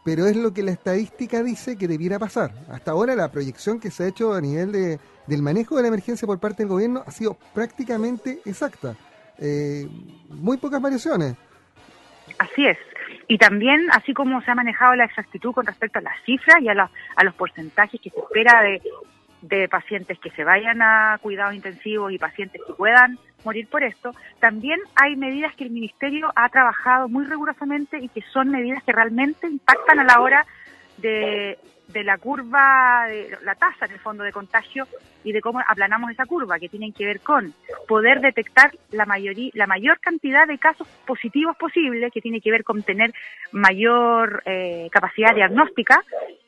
pero 0.04 0.26
es 0.26 0.36
lo 0.36 0.56
que 0.56 0.64
la 0.64 0.72
estadística 0.72 1.44
dice 1.44 1.78
que 1.78 1.88
debiera 1.88 2.18
pasar. 2.18 2.52
Hasta 2.68 2.90
ahora 2.90 3.14
la 3.14 3.30
proyección 3.30 3.80
que 3.80 3.92
se 3.92 4.06
ha 4.06 4.08
hecho 4.08 4.34
a 4.34 4.42
nivel 4.42 4.72
de, 4.72 5.00
del 5.28 5.44
manejo 5.44 5.76
de 5.76 5.84
la 5.84 5.90
emergencia 5.90 6.26
por 6.26 6.40
parte 6.40 6.64
del 6.64 6.70
gobierno 6.70 7.04
ha 7.06 7.12
sido 7.12 7.38
prácticamente 7.54 8.40
exacta. 8.44 8.96
Eh, 9.38 9.88
muy 10.30 10.58
pocas 10.58 10.82
variaciones. 10.82 11.36
Así 12.40 12.66
es. 12.66 12.80
Y 13.28 13.38
también, 13.38 13.86
así 13.92 14.16
como 14.16 14.42
se 14.42 14.50
ha 14.50 14.56
manejado 14.56 14.96
la 14.96 15.06
exactitud 15.06 15.54
con 15.54 15.68
respecto 15.68 16.00
a 16.00 16.02
las 16.02 16.16
cifras 16.26 16.58
y 16.60 16.70
a, 16.70 16.90
a 17.18 17.24
los 17.24 17.36
porcentajes 17.36 18.02
que 18.02 18.10
se 18.10 18.20
espera 18.20 18.64
de 18.64 18.82
de 19.47 19.68
pacientes 19.68 20.19
que 20.19 20.31
se 20.31 20.44
vayan 20.44 20.81
a 20.81 21.18
cuidados 21.21 21.53
intensivos 21.53 22.12
y 22.12 22.18
pacientes 22.18 22.62
que 22.65 22.74
puedan 22.74 23.18
morir 23.44 23.68
por 23.68 23.83
esto, 23.83 24.12
también 24.39 24.80
hay 24.95 25.15
medidas 25.15 25.56
que 25.56 25.65
el 25.65 25.69
Ministerio 25.69 26.31
ha 26.36 26.50
trabajado 26.50 27.07
muy 27.07 27.25
rigurosamente 27.25 28.00
y 28.00 28.09
que 28.09 28.21
son 28.33 28.50
medidas 28.50 28.83
que 28.83 28.92
realmente 28.92 29.47
impactan 29.47 30.00
a 30.00 30.03
la 30.03 30.19
hora 30.19 30.45
de, 30.97 31.57
de 31.88 32.03
la 32.03 32.18
curva, 32.18 33.06
de 33.07 33.38
la 33.44 33.56
tasa 33.56 33.86
en 33.86 33.94
el 33.94 34.00
fondo 34.00 34.24
de 34.24 34.31
contagio 34.31 34.88
y 35.24 35.31
de 35.31 35.42
cómo 35.42 35.59
aplanamos 35.68 36.12
esa 36.12 36.25
curva, 36.25 36.59
que 36.59 36.69
tienen 36.69 36.94
que 36.94 37.06
ver 37.06 37.19
con 37.19 37.53
poder 37.88 38.21
detectar 38.21 38.71
la, 38.92 39.06
mayoría, 39.06 39.51
la 39.53 39.68
mayor 39.68 40.00
cantidad 40.00 40.47
de 40.47 40.57
casos 40.57 40.88
positivos 41.06 41.57
posible, 41.57 42.12
que 42.12 42.21
tiene 42.21 42.42
que 42.42 42.51
ver 42.51 42.63
con 42.63 42.83
tener 42.83 43.13
mayor 43.51 44.44
eh, 44.45 44.88
capacidad 44.92 45.33
diagnóstica 45.33 46.03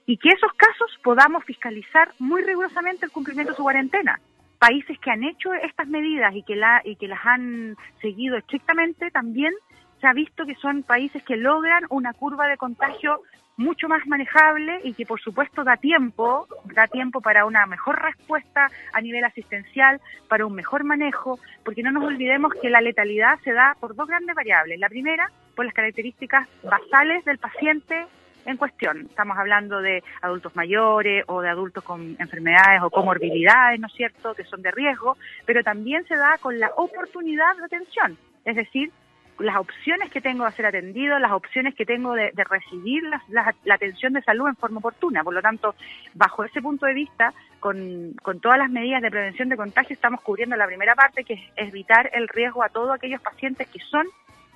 y 0.05 0.17
que 0.17 0.29
esos 0.29 0.53
casos 0.53 0.97
podamos 1.03 1.43
fiscalizar 1.43 2.11
muy 2.19 2.43
rigurosamente 2.43 3.05
el 3.05 3.11
cumplimiento 3.11 3.53
de 3.53 3.57
su 3.57 3.63
cuarentena. 3.63 4.19
Países 4.59 4.97
que 4.99 5.11
han 5.11 5.23
hecho 5.23 5.53
estas 5.53 5.87
medidas 5.87 6.33
y 6.35 6.43
que, 6.43 6.55
la, 6.55 6.81
y 6.83 6.95
que 6.95 7.07
las 7.07 7.23
han 7.25 7.75
seguido 8.01 8.37
estrictamente 8.37 9.11
también 9.11 9.53
se 9.99 10.07
ha 10.07 10.13
visto 10.13 10.45
que 10.45 10.55
son 10.55 10.83
países 10.83 11.23
que 11.23 11.37
logran 11.37 11.83
una 11.89 12.13
curva 12.13 12.47
de 12.47 12.57
contagio 12.57 13.21
mucho 13.57 13.87
más 13.87 14.05
manejable 14.05 14.79
y 14.83 14.93
que 14.93 15.05
por 15.05 15.19
supuesto 15.19 15.63
da 15.63 15.77
tiempo, 15.77 16.47
da 16.65 16.87
tiempo 16.87 17.21
para 17.21 17.45
una 17.45 17.65
mejor 17.65 17.99
respuesta 18.01 18.67
a 18.93 19.01
nivel 19.01 19.23
asistencial, 19.23 19.99
para 20.27 20.45
un 20.45 20.53
mejor 20.53 20.83
manejo, 20.83 21.39
porque 21.65 21.81
no 21.81 21.91
nos 21.91 22.03
olvidemos 22.03 22.53
que 22.61 22.69
la 22.69 22.81
letalidad 22.81 23.39
se 23.43 23.53
da 23.53 23.75
por 23.79 23.95
dos 23.95 24.07
grandes 24.07 24.35
variables. 24.35 24.79
La 24.79 24.89
primera, 24.89 25.31
por 25.55 25.65
las 25.65 25.73
características 25.73 26.47
basales 26.63 27.25
del 27.25 27.39
paciente 27.39 28.05
en 28.45 28.57
cuestión. 28.57 29.07
Estamos 29.09 29.37
hablando 29.37 29.81
de 29.81 30.03
adultos 30.21 30.55
mayores 30.55 31.23
o 31.27 31.41
de 31.41 31.49
adultos 31.49 31.83
con 31.83 32.15
enfermedades 32.19 32.81
o 32.83 32.89
comorbilidades, 32.91 33.79
¿no 33.79 33.87
es 33.87 33.93
cierto?, 33.93 34.35
que 34.35 34.45
son 34.45 34.61
de 34.61 34.71
riesgo, 34.71 35.17
pero 35.45 35.63
también 35.63 36.05
se 36.05 36.15
da 36.15 36.37
con 36.39 36.57
la 36.59 36.71
oportunidad 36.77 37.57
de 37.57 37.65
atención, 37.65 38.17
es 38.45 38.55
decir, 38.55 38.91
las 39.39 39.57
opciones 39.57 40.09
que 40.11 40.21
tengo 40.21 40.45
de 40.45 40.51
ser 40.51 40.65
atendido, 40.65 41.19
las 41.19 41.31
opciones 41.31 41.75
que 41.75 41.85
tengo 41.85 42.13
de, 42.13 42.31
recibir 42.49 43.03
la, 43.29 43.53
atención 43.73 44.13
de 44.13 44.21
salud 44.21 44.47
en 44.47 44.55
forma 44.55 44.79
oportuna. 44.79 45.23
Por 45.23 45.33
lo 45.33 45.41
tanto, 45.41 45.75
bajo 46.13 46.43
ese 46.43 46.61
punto 46.61 46.85
de 46.85 46.93
vista, 46.93 47.33
con, 47.59 48.15
todas 48.41 48.57
las 48.57 48.69
medidas 48.69 49.01
de 49.01 49.11
prevención 49.11 49.49
de 49.49 49.57
contagio, 49.57 49.93
estamos 49.93 50.21
cubriendo 50.21 50.55
la 50.55 50.65
primera 50.65 50.95
parte, 50.95 51.23
que 51.23 51.33
es 51.33 51.41
evitar 51.55 52.09
el 52.13 52.27
riesgo 52.27 52.63
a 52.63 52.69
todos 52.69 52.93
aquellos 52.93 53.21
pacientes 53.21 53.67
que 53.67 53.79
son 53.89 54.07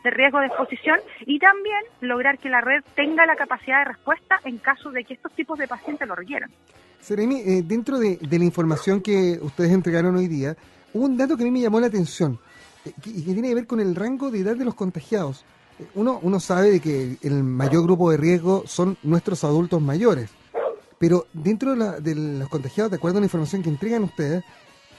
de 0.03 0.09
riesgo 0.09 0.39
de 0.39 0.47
exposición 0.47 0.99
y 1.27 1.37
también 1.37 1.83
lograr 1.99 2.39
que 2.39 2.49
la 2.49 2.61
red 2.61 2.83
tenga 2.95 3.25
la 3.27 3.35
capacidad 3.35 3.79
de 3.79 3.93
respuesta 3.93 4.39
en 4.45 4.57
caso 4.57 4.89
de 4.89 5.03
que 5.03 5.13
estos 5.13 5.31
tipos 5.33 5.59
de 5.59 5.67
pacientes 5.67 6.07
lo 6.07 6.15
requieran. 6.15 6.49
Seremi, 6.99 7.41
eh, 7.41 7.61
dentro 7.63 7.99
de, 7.99 8.17
la 8.21 8.43
información 8.43 9.01
que 9.01 9.37
ustedes 9.41 9.71
entregaron 9.71 10.15
hoy 10.15 10.27
día, 10.27 10.55
hubo 10.93 11.05
un 11.05 11.17
dato 11.17 11.37
que 11.37 11.43
a 11.43 11.45
mí 11.45 11.51
me 11.51 11.61
llamó 11.61 11.79
la 11.79 11.87
atención 11.87 12.39
y 12.85 12.91
que 13.23 13.33
tiene 13.33 13.49
que 13.49 13.55
ver 13.55 13.67
con 13.67 13.79
el 13.79 13.95
rango 13.95 14.31
de 14.31 14.39
edad 14.39 14.55
de 14.55 14.65
los 14.65 14.75
contagiados. 14.75 15.43
Eh, 15.79 15.87
uno, 15.95 16.19
uno 16.21 16.39
sabe 16.39 16.71
de 16.71 16.79
que 16.79 17.17
el 17.21 17.43
mayor 17.43 17.83
grupo 17.83 18.11
de 18.11 18.17
riesgo 18.17 18.63
son 18.65 18.97
nuestros 19.03 19.43
adultos 19.43 19.81
mayores, 19.81 20.29
pero 20.99 21.27
dentro 21.33 21.75
de, 21.75 22.15
los 22.15 22.49
contagiados, 22.49 22.91
de 22.91 22.97
acuerdo 22.97 23.17
a 23.17 23.21
la 23.21 23.25
información 23.25 23.63
que 23.63 23.69
entregan 23.69 24.03
ustedes, 24.03 24.43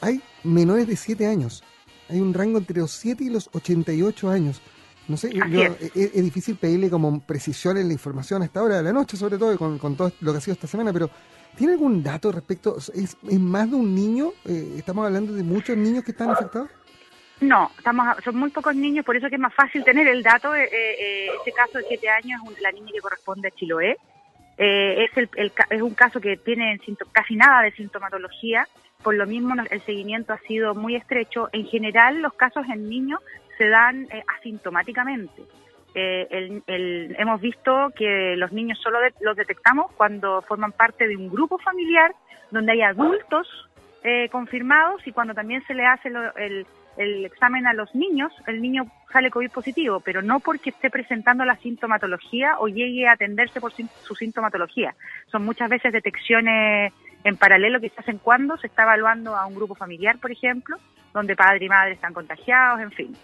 hay 0.01 0.21
menores 0.43 0.87
de 0.89 0.97
7 0.97 1.27
años. 1.27 1.63
Hay 2.09 2.21
un 2.21 2.35
rango 2.35 2.59
entre 2.59 2.81
los 2.81 2.91
7 2.93 3.23
y 3.25 3.31
los 3.31 3.49
88 3.53 4.29
años. 4.29 4.61
No 5.09 5.17
sé, 5.17 5.31
es. 5.95 6.25
difícil 6.25 6.57
pedirle 6.57 6.91
como 6.91 7.21
precisión 7.21 7.77
en 7.77 7.89
la 7.89 7.93
información 7.93 8.43
a 8.43 8.45
esta 8.45 8.63
hora 8.63 8.77
de 8.77 8.83
la 8.83 8.93
noche, 8.93 9.17
sobre 9.17 9.39
todo 9.39 9.57
con, 9.59 9.79
con 9.79 9.97
todo 9.97 10.13
lo 10.21 10.33
que 10.33 10.39
ha 10.39 10.41
sido 10.41 10.55
esta 10.55 10.67
semana, 10.67 10.93
pero 10.93 11.11
¿Tiene 11.57 11.75
algún 11.75 12.03
dato 12.03 12.33
respecto? 12.33 12.77
¿Es, 12.95 13.17
más 13.23 13.71
de 13.71 13.77
un 13.77 13.95
niño? 13.95 14.33
Eh, 14.45 14.77
¿Estamos 14.79 15.05
hablando 15.05 15.35
de 15.35 15.43
muchos 15.43 15.77
niños 15.77 16.03
que 16.05 16.13
están 16.13 16.31
afectados? 16.31 16.71
No, 17.43 17.71
estamos, 17.77 18.17
son 18.25 18.37
muy 18.37 18.51
pocos 18.51 18.75
niños, 18.75 19.05
por 19.05 19.17
eso 19.17 19.29
que 19.29 19.35
es 19.35 19.41
más 19.41 19.55
fácil 19.55 19.85
tener 19.85 20.09
el 20.09 20.23
dato. 20.23 20.55
Eh, 20.55 20.69
eh, 20.73 21.31
este 21.37 21.53
caso 21.53 21.79
de 21.79 21.85
7 21.89 22.09
años 22.09 22.41
es 22.51 22.61
la 22.61 22.73
niña 22.73 22.93
que 22.93 23.01
corresponde 23.01 23.49
a 23.49 23.51
Chiloé. 23.51 23.97
es, 24.57 25.11
el, 25.17 25.53
es 25.71 25.83
un 25.83 25.95
caso 25.95 26.21
que 26.21 26.37
tiene 26.37 26.81
casi 27.13 27.37
nada 27.37 27.63
de 27.63 27.73
sintomatología, 27.73 28.67
por 29.03 29.15
lo 29.15 29.27
mismo 29.27 29.55
el 29.71 29.81
seguimiento 29.83 30.33
ha 30.33 30.39
sido 30.39 30.75
muy 30.75 30.97
estrecho. 30.97 31.49
En 31.53 31.67
general, 31.67 32.23
los 32.23 32.35
casos 32.35 32.65
en 32.73 32.89
niños 32.89 33.21
se 33.59 33.69
dan 33.69 34.09
asintomáticamente. 34.39 35.43
Eh, 35.95 36.63
el, 36.67 37.15
hemos 37.19 37.41
visto 37.41 37.91
que 37.95 38.35
los 38.37 38.51
niños 38.51 38.79
solo 38.83 38.99
los 39.21 39.37
detectamos 39.37 39.93
cuando 39.93 40.41
forman 40.43 40.73
parte 40.73 41.07
de 41.07 41.17
un 41.17 41.29
grupo 41.29 41.59
familiar 41.59 42.15
donde 42.51 42.73
hay 42.73 42.83
adultos 42.83 43.47
eh, 44.03 44.29
confirmados 44.31 45.07
y 45.07 45.13
cuando 45.13 45.35
también 45.35 45.63
se 45.67 45.75
le 45.75 45.85
hace 45.85 46.11
el, 46.37 46.67
el, 46.97 47.25
examen 47.25 47.67
a 47.67 47.73
los 47.73 47.95
niños, 47.95 48.33
el 48.47 48.61
niño 48.61 48.87
sale 49.13 49.31
COVID 49.31 49.51
positivo, 49.51 50.01
pero 50.01 50.23
no 50.23 50.41
porque 50.41 50.71
esté 50.71 50.91
presentando 50.91 51.45
la 51.45 51.57
sintomatología 51.57 52.57
o 52.59 52.69
llegue 52.69 53.07
a 53.07 53.13
atenderse 53.13 53.61
por 53.61 53.73
su 53.73 54.15
sintomatología. 54.15 54.95
Son 55.31 55.45
muchas 55.45 55.69
veces 55.69 55.93
detecciones 55.93 56.93
en 57.25 57.37
paralelo 57.37 57.81
que 57.81 57.89
se 57.91 58.01
hacen 58.01 58.19
cuando 58.19 58.57
se 58.57 58.67
está 58.67 58.83
evaluando 58.83 59.37
a 59.37 59.47
un 59.47 59.55
grupo 59.55 59.75
familiar, 59.75 60.19
por 60.19 60.33
ejemplo, 60.33 60.77
donde 61.13 61.37
padre 61.37 61.65
y 61.65 61.69
madre 61.69 61.93
están 61.93 62.15
contagiados, 62.15 62.81
en 62.81 62.91
fin 62.91 63.17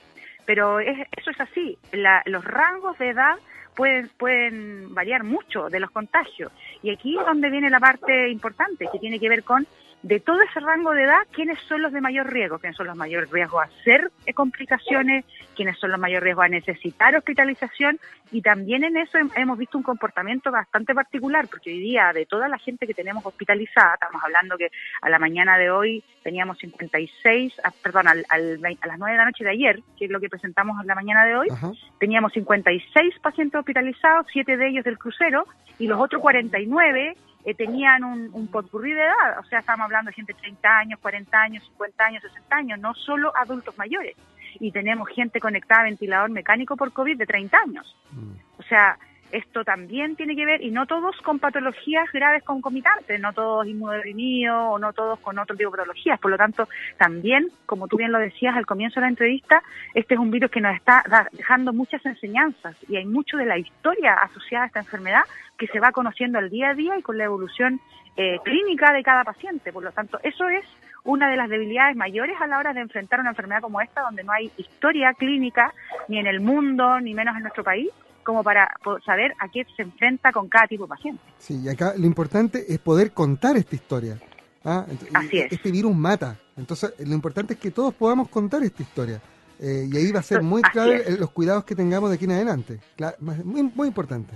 pero 0.48 0.80
eso 0.80 1.30
es 1.30 1.40
así. 1.42 1.76
los 2.24 2.42
rangos 2.42 2.96
de 2.96 3.10
edad 3.10 3.36
pueden, 3.76 4.08
pueden 4.16 4.94
variar 4.94 5.22
mucho 5.22 5.68
de 5.68 5.78
los 5.78 5.90
contagios. 5.90 6.50
Y 6.82 6.88
aquí 6.88 7.18
es 7.18 7.26
donde 7.26 7.50
viene 7.50 7.68
la 7.68 7.78
parte 7.78 8.30
importante, 8.30 8.88
que 8.90 8.98
tiene 8.98 9.20
que 9.20 9.28
ver 9.28 9.44
con 9.44 9.66
de 10.02 10.20
todo 10.20 10.40
ese 10.42 10.60
rango 10.60 10.92
de 10.92 11.02
edad, 11.02 11.20
quiénes 11.32 11.58
son 11.68 11.82
los 11.82 11.92
de 11.92 12.00
mayor 12.00 12.32
riesgo, 12.32 12.58
quiénes 12.58 12.76
son 12.76 12.86
los 12.86 12.96
mayores 12.96 13.30
riesgos 13.30 13.62
a 13.62 13.66
hacer 13.66 14.10
complicaciones, 14.34 15.24
quiénes 15.56 15.78
son 15.78 15.90
los 15.90 15.98
mayores 15.98 16.22
riesgos 16.22 16.44
a 16.44 16.48
necesitar 16.48 17.16
hospitalización 17.16 17.98
y 18.30 18.42
también 18.42 18.84
en 18.84 18.96
eso 18.96 19.18
hemos 19.34 19.58
visto 19.58 19.78
un 19.78 19.82
comportamiento 19.82 20.50
bastante 20.50 20.94
particular, 20.94 21.48
porque 21.48 21.70
hoy 21.70 21.80
día 21.80 22.12
de 22.12 22.26
toda 22.26 22.48
la 22.48 22.58
gente 22.58 22.86
que 22.86 22.94
tenemos 22.94 23.24
hospitalizada, 23.24 23.94
estamos 23.94 24.22
hablando 24.22 24.56
que 24.56 24.70
a 25.00 25.08
la 25.08 25.18
mañana 25.18 25.58
de 25.58 25.70
hoy 25.70 26.04
teníamos 26.22 26.58
56, 26.58 27.54
ah, 27.64 27.72
perdón, 27.82 28.06
al, 28.08 28.24
a 28.28 28.38
las 28.38 28.98
9 28.98 29.12
de 29.12 29.18
la 29.18 29.24
noche 29.24 29.44
de 29.44 29.50
ayer, 29.50 29.80
que 29.98 30.04
es 30.04 30.10
lo 30.10 30.20
que 30.20 30.28
presentamos 30.28 30.78
a 30.78 30.84
la 30.84 30.94
mañana 30.94 31.24
de 31.24 31.36
hoy, 31.36 31.48
teníamos 31.98 32.32
56 32.32 33.18
pacientes 33.20 33.58
hospitalizados, 33.58 34.26
7 34.32 34.56
de 34.56 34.68
ellos 34.68 34.84
del 34.84 34.98
crucero 34.98 35.46
y 35.78 35.86
los 35.86 36.00
otros 36.00 36.20
49 36.20 37.16
eh, 37.44 37.54
tenían 37.54 38.04
un, 38.04 38.30
un 38.32 38.48
potpourri 38.48 38.92
de 38.92 39.02
edad, 39.02 39.38
o 39.38 39.44
sea, 39.44 39.60
estamos 39.60 39.84
hablando 39.84 40.10
de 40.10 40.14
gente 40.14 40.32
de 40.32 40.40
30 40.40 40.68
años, 40.68 41.00
40 41.00 41.40
años, 41.40 41.64
50 41.64 42.04
años, 42.04 42.22
60 42.22 42.56
años, 42.56 42.78
no 42.80 42.94
solo 42.94 43.32
adultos 43.36 43.76
mayores. 43.78 44.16
Y 44.60 44.72
tenemos 44.72 45.08
gente 45.10 45.40
conectada 45.40 45.82
a 45.82 45.84
ventilador 45.84 46.30
mecánico 46.30 46.76
por 46.76 46.92
COVID 46.92 47.16
de 47.16 47.26
30 47.26 47.56
años. 47.58 47.96
Mm. 48.12 48.32
O 48.58 48.62
sea, 48.64 48.98
esto 49.32 49.64
también 49.64 50.16
tiene 50.16 50.34
que 50.34 50.46
ver, 50.46 50.62
y 50.62 50.70
no 50.70 50.86
todos 50.86 51.16
con 51.22 51.38
patologías 51.38 52.10
graves 52.12 52.42
concomitantes, 52.44 53.20
no 53.20 53.32
todos 53.32 53.66
inmunodeprimidos 53.66 54.74
o 54.74 54.78
no 54.78 54.92
todos 54.92 55.18
con 55.20 55.38
otro 55.38 55.56
tipo 55.56 55.70
de 55.70 55.78
patologías. 55.78 56.18
Por 56.18 56.30
lo 56.30 56.36
tanto, 56.36 56.68
también, 56.96 57.48
como 57.66 57.88
tú 57.88 57.96
bien 57.96 58.12
lo 58.12 58.18
decías 58.18 58.56
al 58.56 58.66
comienzo 58.66 59.00
de 59.00 59.06
la 59.06 59.10
entrevista, 59.10 59.62
este 59.94 60.14
es 60.14 60.20
un 60.20 60.30
virus 60.30 60.50
que 60.50 60.60
nos 60.60 60.74
está 60.74 61.02
dejando 61.32 61.72
muchas 61.72 62.04
enseñanzas 62.06 62.76
y 62.88 62.96
hay 62.96 63.06
mucho 63.06 63.36
de 63.36 63.46
la 63.46 63.58
historia 63.58 64.14
asociada 64.14 64.64
a 64.64 64.66
esta 64.68 64.80
enfermedad 64.80 65.22
que 65.58 65.66
se 65.66 65.80
va 65.80 65.92
conociendo 65.92 66.38
al 66.38 66.50
día 66.50 66.70
a 66.70 66.74
día 66.74 66.98
y 66.98 67.02
con 67.02 67.18
la 67.18 67.24
evolución 67.24 67.80
eh, 68.16 68.38
clínica 68.44 68.92
de 68.92 69.02
cada 69.02 69.24
paciente. 69.24 69.72
Por 69.72 69.84
lo 69.84 69.92
tanto, 69.92 70.18
eso 70.22 70.48
es 70.48 70.64
una 71.04 71.30
de 71.30 71.36
las 71.36 71.48
debilidades 71.48 71.96
mayores 71.96 72.36
a 72.40 72.46
la 72.46 72.58
hora 72.58 72.72
de 72.72 72.80
enfrentar 72.80 73.20
una 73.20 73.30
enfermedad 73.30 73.60
como 73.60 73.80
esta, 73.80 74.02
donde 74.02 74.24
no 74.24 74.32
hay 74.32 74.50
historia 74.56 75.12
clínica 75.14 75.72
ni 76.08 76.18
en 76.18 76.26
el 76.26 76.40
mundo, 76.40 77.00
ni 77.00 77.14
menos 77.14 77.36
en 77.36 77.42
nuestro 77.42 77.64
país, 77.64 77.88
como 78.28 78.44
para 78.44 78.70
saber 79.06 79.32
a 79.38 79.48
qué 79.48 79.64
se 79.74 79.80
enfrenta 79.80 80.32
con 80.32 80.50
cada 80.50 80.66
tipo 80.66 80.84
de 80.84 80.90
paciente. 80.90 81.22
Sí, 81.38 81.62
y 81.64 81.68
acá 81.70 81.94
lo 81.96 82.04
importante 82.04 82.62
es 82.68 82.78
poder 82.78 83.12
contar 83.12 83.56
esta 83.56 83.74
historia. 83.74 84.18
¿ah? 84.66 84.84
Así 85.14 85.38
es. 85.38 85.50
Este 85.50 85.70
virus 85.70 85.96
mata. 85.96 86.36
Entonces, 86.54 86.92
lo 86.98 87.14
importante 87.14 87.54
es 87.54 87.58
que 87.58 87.70
todos 87.70 87.94
podamos 87.94 88.28
contar 88.28 88.62
esta 88.62 88.82
historia. 88.82 89.18
Eh, 89.58 89.88
y 89.90 89.96
ahí 89.96 90.12
va 90.12 90.20
a 90.20 90.22
ser 90.22 90.42
muy 90.42 90.60
clave 90.60 91.16
los 91.18 91.30
cuidados 91.30 91.64
que 91.64 91.74
tengamos 91.74 92.10
de 92.10 92.16
aquí 92.16 92.26
en 92.26 92.32
adelante. 92.32 92.80
muy, 93.18 93.62
muy 93.62 93.88
importante. 93.88 94.34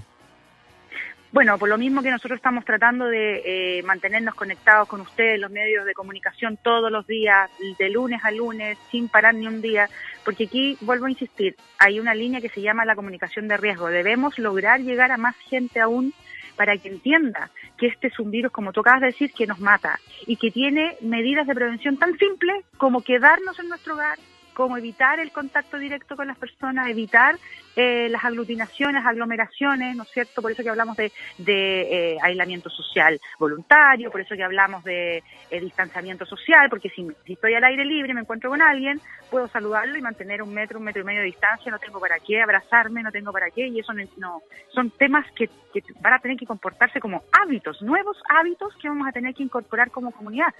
Bueno, 1.32 1.56
por 1.56 1.70
lo 1.70 1.78
mismo 1.78 2.02
que 2.02 2.10
nosotros 2.10 2.36
estamos 2.36 2.62
tratando 2.66 3.06
de 3.06 3.78
eh, 3.78 3.82
mantenernos 3.84 4.34
conectados 4.34 4.86
con 4.86 5.00
ustedes, 5.00 5.40
los 5.40 5.50
medios 5.50 5.86
de 5.86 5.94
comunicación, 5.94 6.58
todos 6.62 6.92
los 6.92 7.06
días, 7.06 7.50
de 7.78 7.88
lunes 7.88 8.20
a 8.22 8.30
lunes, 8.30 8.76
sin 8.90 9.08
parar 9.08 9.34
ni 9.34 9.46
un 9.46 9.62
día, 9.62 9.88
porque 10.26 10.44
aquí, 10.44 10.76
vuelvo 10.82 11.06
a 11.06 11.10
insistir, 11.10 11.56
hay 11.78 11.98
una 11.98 12.14
línea 12.14 12.42
que 12.42 12.50
se 12.50 12.60
llama 12.60 12.84
la 12.84 12.94
comunicación 12.94 13.48
de 13.48 13.56
riesgo. 13.56 13.88
Debemos 13.88 14.38
lograr 14.38 14.80
llegar 14.80 15.10
a 15.10 15.16
más 15.16 15.34
gente 15.36 15.80
aún 15.80 16.12
para 16.54 16.76
que 16.76 16.88
entienda 16.88 17.50
que 17.78 17.86
este 17.86 18.08
es 18.08 18.18
un 18.18 18.30
virus, 18.30 18.52
como 18.52 18.72
tú 18.72 18.80
acabas 18.80 19.00
de 19.00 19.06
decir, 19.06 19.32
que 19.32 19.46
nos 19.46 19.58
mata 19.58 19.98
y 20.26 20.36
que 20.36 20.50
tiene 20.50 20.98
medidas 21.00 21.46
de 21.46 21.54
prevención 21.54 21.96
tan 21.96 22.18
simples 22.18 22.62
como 22.76 23.02
quedarnos 23.02 23.58
en 23.58 23.70
nuestro 23.70 23.94
hogar, 23.94 24.18
como 24.54 24.76
evitar 24.76 25.20
el 25.20 25.32
contacto 25.32 25.78
directo 25.78 26.16
con 26.16 26.26
las 26.26 26.38
personas, 26.38 26.88
evitar 26.88 27.36
eh, 27.74 28.08
las 28.10 28.24
aglutinaciones, 28.24 29.04
aglomeraciones, 29.04 29.96
¿no 29.96 30.02
es 30.02 30.10
cierto? 30.10 30.42
Por 30.42 30.52
eso 30.52 30.62
que 30.62 30.68
hablamos 30.68 30.96
de, 30.96 31.10
eh, 31.46 32.18
aislamiento 32.22 32.68
social 32.70 33.18
voluntario, 33.38 34.10
por 34.10 34.20
eso 34.20 34.34
que 34.34 34.42
hablamos 34.42 34.84
de 34.84 35.22
eh, 35.50 35.60
distanciamiento 35.60 36.26
social, 36.26 36.68
porque 36.68 36.90
si, 36.90 37.06
estoy 37.26 37.54
al 37.54 37.64
aire 37.64 37.84
libre, 37.84 38.14
me 38.14 38.20
encuentro 38.20 38.50
con 38.50 38.60
alguien, 38.60 39.00
puedo 39.30 39.48
saludarlo 39.48 39.96
y 39.96 40.02
mantener 40.02 40.42
un 40.42 40.52
metro, 40.52 40.78
un 40.78 40.84
metro 40.84 41.02
y 41.02 41.04
medio 41.04 41.20
de 41.20 41.26
distancia, 41.26 41.70
no 41.70 41.78
tengo 41.78 41.98
para 41.98 42.18
qué 42.18 42.42
abrazarme, 42.42 43.02
no 43.02 43.10
tengo 43.10 43.32
para 43.32 43.50
qué, 43.50 43.66
y 43.68 43.80
eso 43.80 43.92
no, 44.18 44.42
son 44.68 44.90
temas 44.90 45.24
que, 45.32 45.48
que 45.72 45.82
van 46.00 46.14
a 46.14 46.18
tener 46.18 46.36
que 46.36 46.46
comportarse 46.46 47.00
como 47.00 47.22
hábitos, 47.32 47.80
nuevos 47.80 48.18
hábitos 48.28 48.74
que 48.76 48.88
vamos 48.88 49.08
a 49.08 49.12
tener 49.12 49.34
que 49.34 49.42
incorporar 49.42 49.90
como 49.90 50.10
comunidad 50.10 50.52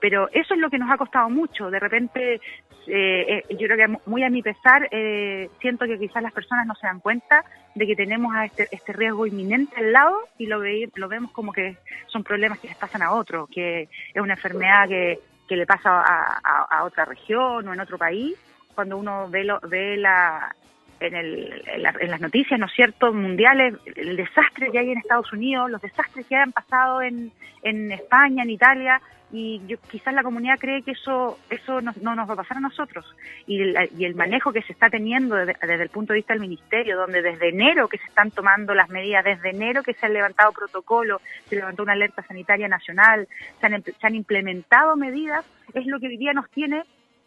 pero 0.00 0.28
eso 0.32 0.54
es 0.54 0.60
lo 0.60 0.70
que 0.70 0.78
nos 0.78 0.90
ha 0.90 0.96
costado 0.96 1.28
mucho. 1.28 1.70
De 1.70 1.78
repente, 1.78 2.34
eh, 2.34 2.40
eh, 2.86 3.44
yo 3.50 3.66
creo 3.68 3.76
que 3.76 4.00
muy 4.06 4.24
a 4.24 4.30
mi 4.30 4.42
pesar, 4.42 4.88
eh, 4.90 5.48
siento 5.60 5.86
que 5.86 5.98
quizás 5.98 6.22
las 6.22 6.32
personas 6.32 6.66
no 6.66 6.74
se 6.74 6.86
dan 6.86 7.00
cuenta 7.00 7.44
de 7.74 7.86
que 7.86 7.94
tenemos 7.94 8.34
a 8.34 8.46
este, 8.46 8.68
este 8.72 8.92
riesgo 8.92 9.26
inminente 9.26 9.76
al 9.76 9.92
lado 9.92 10.16
y 10.38 10.46
lo, 10.46 10.60
ve, 10.60 10.88
lo 10.94 11.08
vemos 11.08 11.30
como 11.32 11.52
que 11.52 11.76
son 12.06 12.24
problemas 12.24 12.58
que 12.58 12.68
les 12.68 12.76
pasan 12.76 13.02
a 13.02 13.12
otro, 13.12 13.46
que 13.46 13.82
es 13.82 14.22
una 14.22 14.34
enfermedad 14.34 14.88
que, 14.88 15.20
que 15.46 15.56
le 15.56 15.66
pasa 15.66 16.00
a, 16.00 16.66
a, 16.70 16.84
otra 16.84 17.04
región 17.04 17.68
o 17.68 17.74
en 17.74 17.80
otro 17.80 17.98
país. 17.98 18.36
Cuando 18.74 18.96
uno 18.96 19.28
ve, 19.28 19.44
lo, 19.44 19.60
ve 19.60 19.96
la, 19.96 20.54
en, 21.00 21.14
el, 21.14 21.62
en, 21.66 22.10
las 22.10 22.20
noticias, 22.20 22.58
¿no 22.58 22.66
es 22.66 22.72
cierto?, 22.72 23.12
mundiales, 23.12 23.74
el 23.84 24.16
desastre 24.16 24.70
que 24.70 24.78
hay 24.78 24.90
en 24.90 24.98
Estados 24.98 25.32
Unidos, 25.32 25.70
los 25.70 25.82
desastres 25.82 26.26
que 26.26 26.36
han 26.36 26.52
pasado 26.52 27.02
en, 27.02 27.30
en 27.62 27.92
España, 27.92 28.42
en 28.42 28.50
Italia, 28.50 29.00
y 29.32 29.60
yo, 29.66 29.76
quizás 29.90 30.12
la 30.12 30.22
comunidad 30.22 30.58
cree 30.58 30.82
que 30.82 30.92
eso 30.92 31.38
eso 31.50 31.80
no, 31.80 31.92
nos 32.14 32.28
va 32.28 32.32
a 32.34 32.36
pasar 32.36 32.56
a 32.56 32.60
nosotros. 32.60 33.04
Y, 33.46 33.60
y 33.96 34.04
el 34.04 34.14
manejo 34.14 34.52
que 34.52 34.62
se 34.62 34.72
está 34.72 34.90
teniendo 34.90 35.36
desde, 35.36 35.82
el 35.82 35.88
punto 35.88 36.12
de 36.12 36.18
vista 36.18 36.34
del 36.34 36.40
ministerio 36.40 36.96
donde 36.96 37.22
desde 37.22 37.50
enero 37.50 37.88
que 37.88 37.98
se 37.98 38.06
están 38.06 38.30
tomando 38.30 38.74
las 38.74 38.88
medidas 38.88 39.24
desde 39.24 39.50
enero 39.50 39.82
que 39.82 39.94
se 39.94 40.06
han 40.06 40.12
levantado 40.12 40.52
protocolos 40.52 41.22
se 41.48 41.56
levantó 41.56 41.82
una 41.82 41.92
alerta 41.92 42.22
sanitaria 42.22 42.68
nacional 42.68 43.28
se 43.60 43.66
han, 43.66 43.82
se 43.82 44.06
han 44.06 44.14
implementado 44.14 44.96
medidas 44.96 45.44
es 45.74 45.86
lo 45.86 46.00
que 46.00 46.08
hoy 46.08 46.16
día 46.16 46.32
nos 46.32 46.50
tiene 46.50 46.82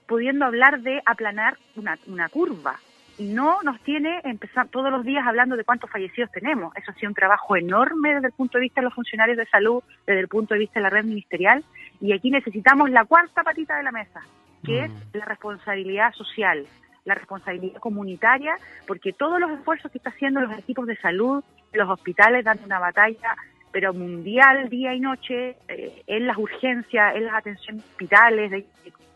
pudiendo 0.08 0.46
hablar 0.46 0.82
de 0.82 1.02
aplanar 1.06 1.58
una, 1.76 1.98
una 2.08 2.30
curva 2.30 2.80
no 3.20 3.62
nos 3.64 3.80
tiene 3.82 4.22
empezar 4.24 4.68
todos 4.70 4.92
los 4.92 5.04
días 5.04 5.26
hablando 5.26 5.56
de 5.56 5.64
cuántos 5.64 5.90
fallecidos 5.90 6.32
tenemos. 6.32 6.76
Eso 6.76 6.92
ha 6.92 6.94
sido 6.96 7.10
un 7.10 7.16
trabajo 7.16 7.56
enorme 7.56 8.16
desde 8.16 8.28
el 8.28 8.34
punto 8.34 8.58
de 8.58 8.64
vista 8.64 8.82
de 8.82 8.86
los 8.86 8.94
funcionarios 8.94 9.38
de 9.38 9.46
salud, 9.48 9.84
desde 10.06 10.20
el 10.22 10.28
punto 10.28 10.54
de 10.54 10.62
vista 10.62 10.80
de 10.80 10.84
la 10.84 10.90
red 10.90 11.06
ministerial, 11.06 11.64
y 12.02 12.14
aquí 12.14 12.32
necesitamos 12.32 12.90
la 12.90 13.06
cuarta 13.06 13.44
patita 13.44 13.78
de 13.78 13.84
la 13.84 13.92
mesa, 13.92 14.22
que 14.64 14.86
es 14.86 14.92
mm. 14.92 15.18
la 15.18 15.26
responsabilidad 15.26 16.14
social. 16.14 16.66
la 17.06 17.16
responsabilidad 17.16 17.82
comunitaria, 17.82 18.56
porque 18.88 19.12
todos 19.12 19.38
los 19.38 19.52
esfuerzos 19.52 19.92
que 19.92 19.98
están 19.98 20.14
haciendo 20.14 20.40
los 20.40 20.58
equipos 20.58 20.88
de 20.88 20.96
salud, 20.96 21.44
los 21.74 21.90
hospitales, 21.90 22.46
dando 22.46 22.64
una 22.66 22.80
batalla 22.80 23.36
pero 23.74 23.92
mundial 23.92 24.70
día 24.70 24.94
y 24.94 25.00
noche 25.00 25.58
eh, 25.68 26.04
en 26.06 26.28
las 26.28 26.38
urgencias, 26.38 27.16
en 27.16 27.26
las 27.26 27.34
atenciones 27.34 27.84
hospitales, 27.84 28.52
de 28.52 28.66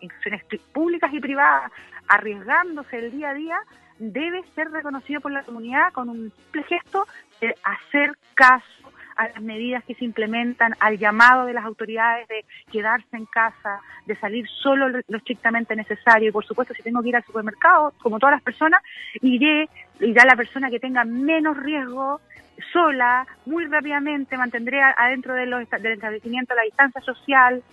instituciones 0.02 0.44
públicas 0.74 1.14
y 1.14 1.20
privadas, 1.20 1.72
arriesgándose 2.08 2.98
el 2.98 3.12
día 3.12 3.30
a 3.30 3.34
día, 3.36 3.58
debe 4.00 4.44
ser 4.56 4.70
reconocido 4.72 5.22
por 5.22 5.32
la 5.32 5.44
comunidad 5.44 5.92
con 5.94 6.10
un 6.10 6.32
simple 6.32 6.64
gesto 6.64 7.08
de 7.42 7.56
hacer 7.64 8.12
caso 8.34 8.66
a 9.16 9.30
las 9.30 9.42
medidas 9.42 9.84
que 9.84 9.96
se 9.96 10.06
implementan, 10.06 10.76
al 10.80 10.98
llamado 10.98 11.46
de 11.46 11.54
las 11.54 11.66
autoridades 11.66 12.28
de 12.28 12.46
quedarse 12.72 13.18
en 13.18 13.26
casa, 13.26 13.82
de 14.06 14.16
salir 14.16 14.48
solo 14.48 14.90
lo 14.90 15.18
estrictamente 15.18 15.76
necesario. 15.76 16.30
Y 16.30 16.32
por 16.32 16.46
supuesto, 16.46 16.74
si 16.76 16.84
tengo 16.84 17.02
que 17.02 17.10
ir 17.10 17.16
al 17.16 17.26
supermercado, 17.26 17.94
como 18.00 18.20
todas 18.20 18.36
las 18.36 18.44
personas, 18.44 18.82
iré, 19.22 19.70
irá 20.00 20.24
la 20.24 20.36
persona 20.36 20.70
que 20.70 20.80
tenga 20.80 21.04
menos 21.04 21.58
riesgo 21.58 22.22
sola, 22.72 23.26
muy 23.46 23.66
rápidamente, 23.66 24.38
mantendré 24.38 24.82
adentro 24.82 25.34
de 25.34 25.46
del 25.46 25.94
establecimiento 25.94 26.56
la 26.56 26.64
distancia 26.64 27.02
social. 27.02 27.64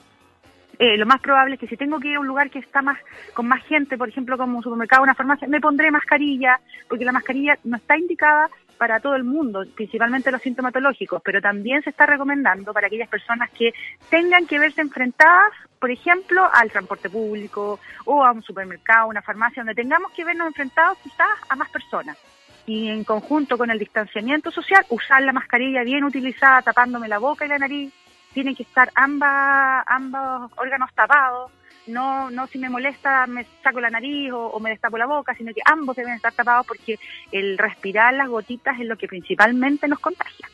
Eh, 0.79 0.97
lo 0.97 1.07
más 1.07 1.21
probable 1.21 1.55
es 1.55 1.61
que 1.61 1.69
si 1.69 1.77
tengo 1.77 2.01
que 2.01 2.09
ir 2.09 2.17
a 2.17 2.21
un 2.21 2.27
lugar 2.27 2.51
que 2.51 2.59
está 2.59 2.83
más 2.83 2.99
con 3.33 3.47
más 3.47 3.65
gente, 3.65 3.97
por 3.97 4.09
ejemplo, 4.09 4.37
como 4.37 4.59
un 4.59 4.63
supermercado 4.63 5.03
una 5.03 5.15
farmacia, 5.15 5.49
me 5.49 5.61
pondré 5.61 5.91
mascarilla, 5.91 6.61
porque 6.89 7.05
la 7.05 7.13
mascarilla 7.13 7.59
no 7.65 7.77
está 7.77 7.97
indicada 7.97 8.49
para 8.79 9.01
todo 9.01 9.15
el 9.15 9.25
mundo, 9.25 9.65
principalmente 9.75 10.33
los 10.33 10.43
sintomatológicos, 10.43 11.23
pero 11.25 11.41
también 11.41 11.83
se 11.83 11.91
está 11.91 12.07
recomendando 12.07 12.73
para 12.73 12.89
aquellas 12.89 13.09
personas 13.09 13.51
que 13.51 13.73
tengan 14.11 14.47
que 14.47 14.59
verse 14.59 14.81
enfrentadas, 14.81 15.53
por 15.79 15.91
ejemplo, 15.91 16.49
al 16.53 16.71
transporte 16.71 17.09
público 17.09 17.79
o 18.05 18.25
a 18.25 18.33
un 18.33 18.43
supermercado, 18.43 19.09
una 19.09 19.23
farmacia, 19.23 19.63
donde 19.63 19.81
tengamos 19.81 20.13
que 20.13 20.25
vernos 20.25 20.49
enfrentados 20.49 20.99
quizás 20.99 21.29
a 21.49 21.57
más 21.57 21.71
personas 21.71 22.19
y 22.67 22.89
en 22.89 23.05
conjunto 23.05 23.59
con 23.59 23.71
el 23.71 23.79
distanciamiento 23.79 24.51
social, 24.51 24.85
usar 24.89 25.23
la 25.23 25.33
mascarilla 25.33 25.83
bien 25.83 26.05
utilizada, 26.05 26.63
tapándome 26.63 27.09
la 27.09 27.19
boca 27.19 27.45
y 27.45 27.49
la 27.49 27.59
nariz. 27.59 27.93
Tienen 28.35 28.55
que 28.55 28.65
estar 28.65 28.91
ambas, 28.95 29.85
ambos 29.87 30.53
órganos 30.57 30.91
tapados. 30.95 31.51
No, 31.87 32.31
no 32.31 32.47
si 32.47 32.59
me 32.59 32.71
molesta 32.71 33.27
me 33.27 33.47
saco 33.63 33.81
la 33.81 33.91
nariz 33.91 34.33
o, 34.33 34.59
me 34.59 34.71
destapo 34.71 34.99
la 34.99 35.07
boca, 35.07 35.35
sino 35.35 35.53
que 35.53 35.61
ambos 35.65 35.97
deben 35.97 36.15
estar 36.15 36.33
tapados 36.33 36.67
porque 36.67 36.99
el 37.31 37.59
respirar 37.59 38.15
las 38.15 38.29
gotitas 38.29 38.79
es 38.81 38.87
lo 38.87 38.97
que 38.97 39.07
principalmente 39.07 39.87
nos 39.87 40.01
contagia. 40.01 40.49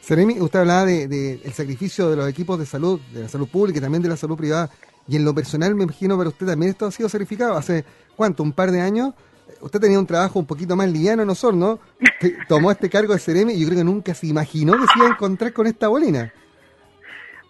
Seremi, 0.00 0.40
usted 0.40 0.60
hablaba 0.60 0.84
del 0.84 1.08
de, 1.08 1.40
el 1.44 1.52
sacrificio 1.52 2.10
de 2.10 2.16
los 2.16 2.28
equipos 2.28 2.58
de 2.58 2.66
salud, 2.66 3.00
de 3.12 3.22
la 3.22 3.28
salud 3.28 3.48
pública 3.48 3.78
y 3.78 3.82
también 3.82 4.02
de 4.02 4.08
la 4.08 4.16
salud 4.16 4.36
privada. 4.36 4.70
Y 5.06 5.16
en 5.16 5.24
lo 5.24 5.34
personal, 5.34 5.74
me 5.74 5.84
imagino 5.84 6.16
para 6.16 6.28
usted 6.28 6.46
también 6.46 6.70
esto 6.70 6.86
ha 6.86 6.90
sido 6.90 7.08
sacrificado. 7.08 7.56
¿Hace 7.56 7.84
cuánto? 8.16 8.42
¿Un 8.42 8.52
par 8.52 8.70
de 8.70 8.80
años? 8.80 9.14
usted 9.60 9.80
tenía 9.80 9.98
un 9.98 10.06
trabajo 10.06 10.38
un 10.38 10.46
poquito 10.46 10.76
más 10.76 10.88
liviano 10.90 11.22
en 11.22 11.30
Osorno, 11.30 11.78
tomó 12.48 12.70
este 12.70 12.90
cargo 12.90 13.12
de 13.12 13.18
Ceremi 13.18 13.54
y 13.54 13.60
yo 13.60 13.66
creo 13.66 13.78
que 13.78 13.84
nunca 13.84 14.14
se 14.14 14.26
imaginó 14.26 14.72
que 14.72 14.86
se 14.86 14.98
iba 14.98 15.08
a 15.08 15.10
encontrar 15.10 15.52
con 15.52 15.66
esta 15.66 15.88
bolina. 15.88 16.32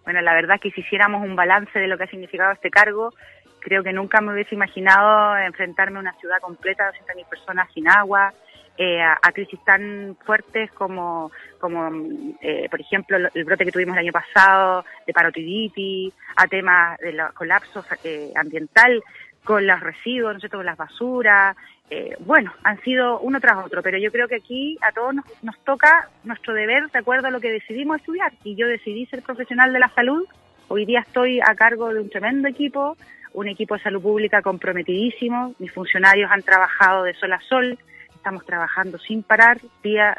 Bueno, 0.05 0.21
la 0.21 0.35
verdad 0.35 0.57
es 0.57 0.63
que 0.63 0.71
si 0.73 0.81
hiciéramos 0.81 1.23
un 1.23 1.37
balance 1.37 1.79
de 1.79 1.87
lo 1.87 1.97
que 1.97 2.05
ha 2.05 2.09
significado 2.09 2.53
este 2.53 2.71
cargo, 2.71 3.13
creo 3.61 3.83
que 3.83 3.93
nunca 3.93 4.21
me 4.21 4.33
hubiese 4.33 4.55
imaginado 4.55 5.37
enfrentarme 5.39 5.99
a 5.99 6.01
una 6.01 6.13
ciudad 6.15 6.41
completa 6.41 6.91
de 6.91 6.99
200.000 6.99 7.29
personas 7.29 7.69
sin 7.73 7.89
agua, 7.89 8.33
eh, 8.79 9.03
a, 9.03 9.33
crisis 9.33 9.63
tan 9.65 10.17
fuertes 10.25 10.73
como, 10.73 11.31
como 11.61 11.91
eh, 12.41 12.69
por 12.71 12.81
ejemplo, 12.81 13.19
el 13.33 13.45
brote 13.45 13.67
que 13.67 13.73
tuvimos 13.73 13.95
el 13.95 14.05
año 14.05 14.13
pasado 14.13 14.85
de 15.07 15.13
parotiditis, 15.13 16.15
a 16.37 16.47
temas 16.47 16.99
de 16.99 17.13
los 17.13 17.33
colapsos 17.33 17.85
eh, 18.03 18.33
ambiental 18.35 19.03
con 19.45 19.67
los 19.67 19.79
residuos, 19.81 20.35
¿no 20.35 20.41
sé, 20.41 20.49
con 20.49 20.65
las 20.65 20.77
basuras, 20.77 21.57
eh, 21.91 22.17
bueno, 22.21 22.53
han 22.63 22.81
sido 22.83 23.21
uno 23.21 23.41
tras 23.41 23.65
otro, 23.65 23.83
pero 23.83 23.99
yo 23.99 24.11
creo 24.11 24.29
que 24.29 24.37
aquí 24.37 24.79
a 24.81 24.93
todos 24.93 25.15
nos, 25.15 25.25
nos, 25.43 25.59
toca 25.65 26.09
nuestro 26.25 26.55
deber 26.55 26.91
de 26.91 26.99
acuerdo 26.99 27.29
a 27.29 27.31
lo 27.31 27.41
que 27.41 27.53
decidimos 27.53 27.99
estudiar. 27.99 28.33
Y 28.45 28.55
yo 28.55 28.67
decidí 28.67 29.07
ser 29.07 29.23
profesional 29.23 29.73
de 29.73 29.79
la 29.79 29.89
salud. 29.91 30.27
Hoy 30.69 30.87
día 30.87 31.01
estoy 31.01 31.41
a 31.41 31.55
cargo 31.55 31.93
de 31.93 32.01
un 32.01 32.09
tremendo 32.09 32.49
equipo, 32.49 32.97
un 33.35 33.49
equipo 33.49 33.75
de 33.75 33.83
salud 33.83 34.01
pública 34.01 34.41
comprometidísimo. 34.41 35.55
Mis 35.59 35.73
funcionarios 35.73 36.31
han 36.31 36.43
trabajado 36.43 37.05
de 37.05 37.15
sol 37.15 37.33
a 37.33 37.41
sol. 37.41 37.79
Estamos 38.15 38.47
trabajando 38.47 38.99
sin 38.99 39.23
parar, 39.23 39.61
día, 39.83 40.17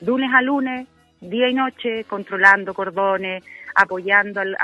lunes 0.00 0.30
a 0.32 0.42
lunes, 0.42 0.86
día 1.20 1.48
y 1.48 1.54
noche, 1.54 2.04
controlando 2.04 2.74
cordones, 2.74 3.42
apoyando 3.74 4.40
al, 4.40 4.56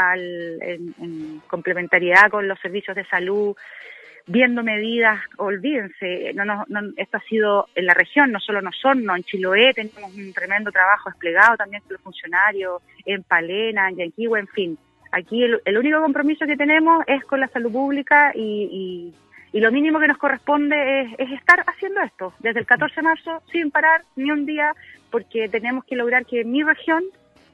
en 0.61 1.41
complementariedad 1.49 2.31
con 2.31 2.47
los 2.47 2.59
servicios 2.61 2.95
de 2.97 3.05
salud, 3.07 3.57
viendo 4.27 4.63
medidas, 4.63 5.21
olvídense, 5.37 6.33
no, 6.35 6.45
no, 6.45 6.81
esto 6.97 7.19
ha 7.19 7.21
sido 7.21 7.69
en 7.75 7.87
la 7.87 7.95
región, 7.95 8.33
no 8.33 8.41
solo 8.41 8.61
en 8.61 8.69
Osorno, 8.69 9.15
en 9.15 9.23
Chiloé 9.23 9.75
tenemos 9.75 10.15
un 10.15 10.33
tremendo 10.33 10.73
trabajo 10.73 11.11
desplegado 11.11 11.57
también 11.57 11.83
con 11.83 11.93
los 11.93 12.03
funcionarios, 12.03 12.83
en 13.05 13.23
Palena, 13.23 13.89
en 13.89 13.97
Yanquihue, 13.97 14.39
en 14.39 14.49
fin. 14.49 14.79
Aquí 15.13 15.45
el, 15.45 15.79
único 15.79 16.01
compromiso 16.01 16.47
que 16.47 16.57
tenemos 16.57 17.05
es 17.07 17.23
con 17.25 17.39
la 17.39 17.49
salud 17.49 17.71
pública 17.71 18.33
y, 18.35 19.13
y, 19.53 19.61
lo 19.61 19.71
mínimo 19.71 20.01
que 20.01 20.09
nos 20.09 20.19
corresponde 20.19 21.03
es, 21.03 21.13
es, 21.19 21.31
estar 21.31 21.63
haciendo 21.65 22.01
esto. 22.01 22.33
Desde 22.41 22.59
el 22.59 22.67
14 22.67 22.97
de 22.97 23.03
marzo 23.03 23.43
sin 23.53 23.71
parar 23.71 24.03
ni 24.17 24.33
un 24.33 24.45
día 24.47 24.75
porque 25.13 25.49
tenemos 25.49 25.85
que 25.85 25.95
lograr 25.95 26.27
que 26.27 26.45
mi 26.45 26.65
región 26.65 27.05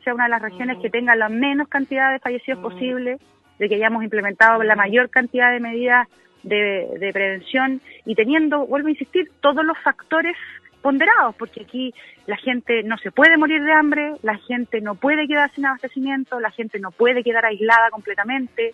sea 0.02 0.14
una 0.14 0.24
de 0.24 0.30
las 0.30 0.40
regiones 0.40 0.78
que 0.78 0.88
tenga 0.88 1.14
la 1.14 1.28
menos 1.28 1.68
cantidad 1.68 2.10
de 2.10 2.18
fallecidos 2.18 2.60
posible, 2.60 3.18
de 3.58 3.68
que 3.68 3.74
hayamos 3.74 4.02
implementado 4.02 4.62
la 4.62 4.76
mayor 4.76 5.10
cantidad 5.10 5.52
de 5.52 5.60
medidas 5.60 6.08
de, 6.42 7.10
prevención 7.12 7.80
y 8.04 8.14
teniendo, 8.14 8.66
vuelvo 8.66 8.88
a 8.88 8.92
insistir, 8.92 9.30
todos 9.40 9.64
los 9.64 9.78
factores 9.78 10.36
ponderados, 10.82 11.34
porque 11.36 11.62
aquí 11.62 11.94
la 12.26 12.36
gente 12.36 12.82
no 12.82 12.96
se 12.98 13.10
puede 13.10 13.36
morir 13.36 13.62
de 13.62 13.72
hambre, 13.72 14.14
la 14.22 14.36
gente 14.36 14.80
no 14.80 14.94
puede 14.94 15.26
quedar 15.26 15.50
sin 15.52 15.66
abastecimiento, 15.66 16.40
la 16.40 16.50
gente 16.50 16.78
no 16.78 16.90
puede 16.90 17.22
quedar 17.22 17.44
aislada 17.44 17.90
completamente, 17.90 18.72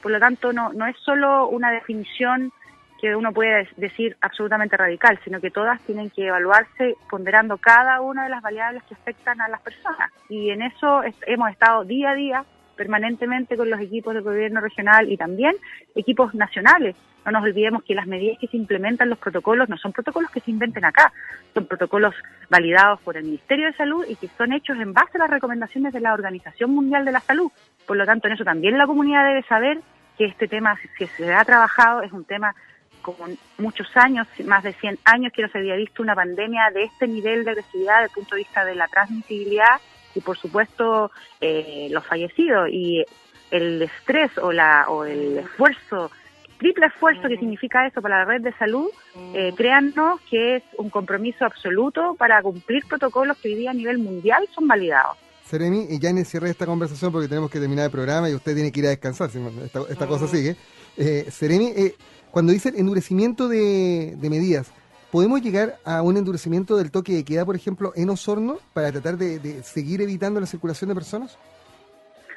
por 0.00 0.12
lo 0.12 0.20
tanto 0.20 0.52
no, 0.52 0.72
no 0.72 0.86
es 0.86 0.96
solo 0.98 1.48
una 1.48 1.72
definición 1.72 2.52
que 3.00 3.14
uno 3.14 3.32
puede 3.32 3.68
decir 3.76 4.16
absolutamente 4.20 4.76
radical, 4.76 5.18
sino 5.24 5.40
que 5.40 5.50
todas 5.50 5.80
tienen 5.82 6.10
que 6.10 6.26
evaluarse 6.26 6.94
ponderando 7.08 7.56
cada 7.56 8.00
una 8.00 8.24
de 8.24 8.30
las 8.30 8.42
variables 8.42 8.82
que 8.84 8.94
afectan 8.94 9.40
a 9.40 9.48
las 9.48 9.60
personas. 9.62 10.12
Y 10.28 10.50
en 10.50 10.62
eso 10.62 11.02
hemos 11.26 11.50
estado 11.50 11.84
día 11.84 12.10
a 12.10 12.14
día 12.14 12.44
permanentemente 12.78 13.56
con 13.56 13.68
los 13.68 13.80
equipos 13.80 14.14
del 14.14 14.22
gobierno 14.22 14.60
regional 14.60 15.12
y 15.12 15.18
también 15.18 15.54
equipos 15.94 16.34
nacionales. 16.34 16.96
No 17.26 17.32
nos 17.32 17.42
olvidemos 17.42 17.82
que 17.82 17.94
las 17.94 18.06
medidas 18.06 18.38
que 18.38 18.46
se 18.46 18.56
implementan, 18.56 19.10
los 19.10 19.18
protocolos, 19.18 19.68
no 19.68 19.76
son 19.76 19.92
protocolos 19.92 20.30
que 20.30 20.40
se 20.40 20.50
inventen 20.50 20.86
acá, 20.86 21.12
son 21.52 21.66
protocolos 21.66 22.14
validados 22.48 23.00
por 23.02 23.18
el 23.18 23.24
Ministerio 23.24 23.66
de 23.66 23.74
Salud 23.74 24.06
y 24.08 24.16
que 24.16 24.28
son 24.28 24.52
hechos 24.54 24.78
en 24.78 24.94
base 24.94 25.18
a 25.18 25.18
las 25.18 25.30
recomendaciones 25.30 25.92
de 25.92 26.00
la 26.00 26.14
Organización 26.14 26.70
Mundial 26.70 27.04
de 27.04 27.12
la 27.12 27.20
Salud. 27.20 27.50
Por 27.86 27.98
lo 27.98 28.06
tanto, 28.06 28.28
en 28.28 28.34
eso 28.34 28.44
también 28.44 28.78
la 28.78 28.86
comunidad 28.86 29.26
debe 29.26 29.42
saber 29.42 29.80
que 30.16 30.24
este 30.24 30.48
tema, 30.48 30.76
si 30.96 31.06
se 31.06 31.34
ha 31.34 31.44
trabajado, 31.44 32.02
es 32.02 32.12
un 32.12 32.24
tema 32.24 32.54
como 33.02 33.26
muchos 33.58 33.88
años, 33.96 34.26
más 34.44 34.62
de 34.62 34.72
100 34.72 34.98
años 35.04 35.32
que 35.32 35.42
no 35.42 35.48
se 35.48 35.58
había 35.58 35.76
visto 35.76 36.02
una 36.02 36.14
pandemia 36.14 36.70
de 36.72 36.84
este 36.84 37.06
nivel 37.06 37.44
de 37.44 37.50
agresividad 37.50 38.02
desde 38.02 38.06
el 38.06 38.14
punto 38.14 38.34
de 38.34 38.42
vista 38.42 38.64
de 38.64 38.74
la 38.74 38.88
transmisibilidad 38.88 39.80
y 40.14 40.20
por 40.20 40.38
supuesto 40.38 41.10
eh, 41.40 41.88
los 41.90 42.06
fallecidos 42.06 42.68
y 42.70 43.04
el 43.50 43.82
estrés 43.82 44.36
o 44.38 44.52
la 44.52 44.86
o 44.88 45.04
el 45.04 45.38
esfuerzo 45.38 46.10
triple 46.58 46.86
esfuerzo 46.86 47.28
que 47.28 47.36
significa 47.36 47.86
eso 47.86 48.02
para 48.02 48.18
la 48.18 48.24
red 48.24 48.42
de 48.42 48.52
salud, 48.54 48.88
eh, 49.32 49.52
créannos 49.56 50.20
que 50.28 50.56
es 50.56 50.62
un 50.76 50.90
compromiso 50.90 51.44
absoluto 51.44 52.14
para 52.18 52.42
cumplir 52.42 52.84
protocolos 52.86 53.38
que 53.38 53.48
hoy 53.48 53.54
día 53.54 53.70
a 53.70 53.74
nivel 53.74 53.98
mundial 53.98 54.46
son 54.54 54.66
validados. 54.66 55.16
Seremi, 55.44 55.86
y 55.88 55.98
ya 55.98 56.10
en 56.10 56.22
cierre 56.24 56.50
esta 56.50 56.66
conversación 56.66 57.10
porque 57.10 57.28
tenemos 57.28 57.50
que 57.50 57.58
terminar 57.58 57.86
el 57.86 57.90
programa 57.90 58.28
y 58.28 58.34
usted 58.34 58.54
tiene 58.54 58.70
que 58.70 58.80
ir 58.80 58.86
a 58.86 58.90
descansar, 58.90 59.30
si 59.30 59.38
esta, 59.64 59.80
esta 59.88 60.06
cosa 60.06 60.26
sigue. 60.26 60.56
Eh, 60.96 61.26
Seremi, 61.30 61.66
eh, 61.68 61.94
cuando 62.30 62.52
dice 62.52 62.70
endurecimiento 62.76 63.48
de, 63.48 64.14
de 64.16 64.30
medidas, 64.30 64.72
¿Podemos 65.10 65.40
llegar 65.40 65.76
a 65.86 66.02
un 66.02 66.18
endurecimiento 66.18 66.76
del 66.76 66.90
toque 66.90 67.12
de 67.12 67.24
queda, 67.24 67.46
por 67.46 67.56
ejemplo, 67.56 67.92
en 67.96 68.10
Osorno, 68.10 68.58
para 68.74 68.92
tratar 68.92 69.16
de, 69.16 69.62
seguir 69.62 70.02
evitando 70.02 70.38
la 70.38 70.46
circulación 70.46 70.88
de 70.88 70.94
personas? 70.94 71.38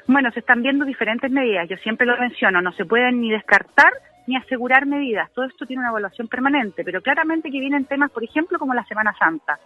Bueno, 0.06 0.30
se 0.32 0.40
están 0.40 0.62
viendo 0.62 0.86
diferentes 0.86 1.30
medidas. 1.30 1.68
Yo 1.68 1.76
siempre 1.76 2.06
lo 2.06 2.16
menciono, 2.18 2.62
no 2.62 2.72
se 2.72 2.86
pueden 2.86 3.20
ni 3.20 3.30
descartar 3.30 3.92
ni 4.26 4.36
asegurar 4.36 4.86
medidas. 4.86 5.30
Todo 5.32 5.44
esto 5.44 5.66
tiene 5.66 5.80
una 5.80 5.90
evaluación 5.90 6.28
permanente, 6.28 6.82
pero 6.82 7.02
claramente 7.02 7.50
que 7.50 7.60
vienen 7.60 7.84
temas, 7.84 8.10
por 8.10 8.24
ejemplo, 8.24 8.58
como 8.58 8.72
la 8.72 8.84
Semana 8.84 9.14
Santa. 9.18 9.58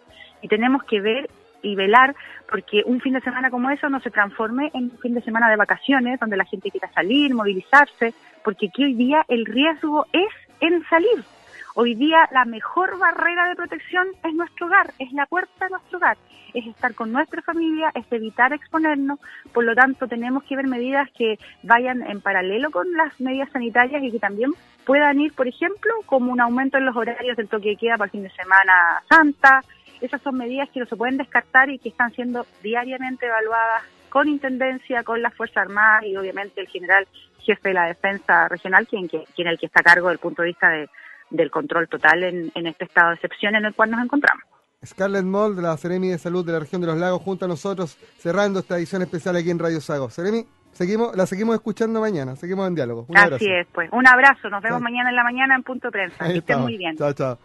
Y 0.42 0.48
tenemos 0.48 0.82
que 0.84 1.00
ver 1.00 1.30
y 1.62 1.76
velar 1.76 2.14
porque 2.50 2.82
un 2.86 3.00
fin 3.00 3.12
de 3.12 3.20
semana 3.20 3.50
como 3.50 3.70
eso 3.70 3.88
no 3.88 4.00
se 4.00 4.10
transforme 4.10 4.70
en 4.74 4.84
un 4.84 4.98
fin 4.98 5.14
de 5.14 5.22
semana 5.22 5.48
de 5.48 5.56
vacaciones, 5.56 6.18
donde 6.18 6.36
la 6.36 6.44
gente 6.44 6.70
quiera 6.70 6.90
salir, 6.92 7.34
movilizarse, 7.34 8.14
porque 8.42 8.66
aquí 8.66 8.84
hoy 8.84 8.94
día 8.94 9.24
el 9.28 9.46
riesgo 9.46 10.06
es 10.12 10.32
en 10.60 10.82
salir. 10.88 11.35
Hoy 11.78 11.94
día 11.94 12.26
la 12.32 12.46
mejor 12.46 12.98
barrera 12.98 13.50
de 13.50 13.54
protección 13.54 14.08
es 14.24 14.32
nuestro 14.32 14.64
hogar, 14.64 14.94
es 14.98 15.12
la 15.12 15.26
puerta 15.26 15.66
de 15.66 15.72
nuestro 15.72 15.98
hogar, 15.98 16.16
es 16.54 16.66
estar 16.66 16.94
con 16.94 17.12
nuestra 17.12 17.42
familia, 17.42 17.92
es 17.94 18.10
evitar 18.10 18.54
exponernos, 18.54 19.20
por 19.52 19.62
lo 19.62 19.74
tanto 19.74 20.08
tenemos 20.08 20.42
que 20.44 20.56
ver 20.56 20.66
medidas 20.68 21.06
que 21.10 21.38
vayan 21.62 22.00
en 22.00 22.22
paralelo 22.22 22.70
con 22.70 22.90
las 22.94 23.20
medidas 23.20 23.50
sanitarias 23.52 24.02
y 24.02 24.10
que 24.10 24.18
también 24.18 24.52
puedan 24.86 25.20
ir, 25.20 25.34
por 25.34 25.48
ejemplo, 25.48 25.92
como 26.06 26.32
un 26.32 26.40
aumento 26.40 26.78
en 26.78 26.86
los 26.86 26.96
horarios 26.96 27.36
del 27.36 27.46
toque 27.46 27.68
de 27.68 27.76
queda 27.76 27.98
para 27.98 28.06
el 28.06 28.12
fin 28.12 28.22
de 28.22 28.30
semana 28.30 29.02
santa. 29.06 29.60
Esas 30.00 30.22
son 30.22 30.38
medidas 30.38 30.70
que 30.70 30.80
no 30.80 30.86
se 30.86 30.96
pueden 30.96 31.18
descartar 31.18 31.68
y 31.68 31.78
que 31.78 31.90
están 31.90 32.10
siendo 32.12 32.46
diariamente 32.62 33.26
evaluadas 33.26 33.82
con 34.08 34.28
Intendencia, 34.28 35.02
con 35.02 35.20
las 35.20 35.34
Fuerzas 35.34 35.58
Armadas 35.58 36.04
y 36.04 36.16
obviamente 36.16 36.58
el 36.58 36.68
general 36.68 37.06
jefe 37.40 37.68
de 37.68 37.74
la 37.74 37.86
Defensa 37.88 38.48
Regional, 38.48 38.86
quien, 38.86 39.08
quien, 39.08 39.46
el 39.46 39.58
que 39.58 39.66
está 39.66 39.80
a 39.80 39.84
cargo 39.84 40.08
del 40.08 40.18
punto 40.18 40.40
de 40.40 40.48
vista 40.48 40.68
de, 40.70 40.88
del 41.30 41.50
control 41.50 41.88
total 41.88 42.22
en, 42.24 42.52
en 42.54 42.66
este 42.66 42.84
estado 42.84 43.10
de 43.10 43.14
excepción 43.16 43.54
en 43.56 43.64
el 43.64 43.74
cual 43.74 43.90
nos 43.90 44.04
encontramos. 44.04 44.44
Scarlett 44.84 45.24
Moll 45.24 45.56
de 45.56 45.62
la 45.62 45.76
Seremi 45.76 46.08
de 46.08 46.18
Salud 46.18 46.44
de 46.44 46.52
la 46.52 46.60
región 46.60 46.80
de 46.80 46.86
los 46.86 46.96
lagos 46.96 47.22
junto 47.22 47.44
a 47.44 47.48
nosotros 47.48 47.96
cerrando 48.18 48.60
esta 48.60 48.76
edición 48.76 49.02
especial 49.02 49.36
aquí 49.36 49.50
en 49.50 49.58
Radio 49.58 49.80
Sago. 49.80 50.10
Seremi, 50.10 50.46
seguimos, 50.72 51.16
la 51.16 51.26
seguimos 51.26 51.54
escuchando 51.56 52.00
mañana, 52.00 52.36
seguimos 52.36 52.68
en 52.68 52.74
diálogo. 52.74 53.06
Un 53.08 53.16
Así 53.16 53.26
abrazo. 53.26 53.44
es, 53.46 53.66
pues. 53.72 53.90
Un 53.92 54.06
abrazo, 54.06 54.48
nos 54.48 54.62
vemos 54.62 54.78
chao. 54.78 54.84
mañana 54.84 55.10
en 55.10 55.16
la 55.16 55.24
mañana 55.24 55.54
en 55.56 55.62
Punto 55.62 55.90
Prensa. 55.90 56.24
Que 56.26 56.38
estén 56.38 56.60
muy 56.60 56.76
bien. 56.76 56.96
Chao, 56.96 57.12
chao. 57.12 57.38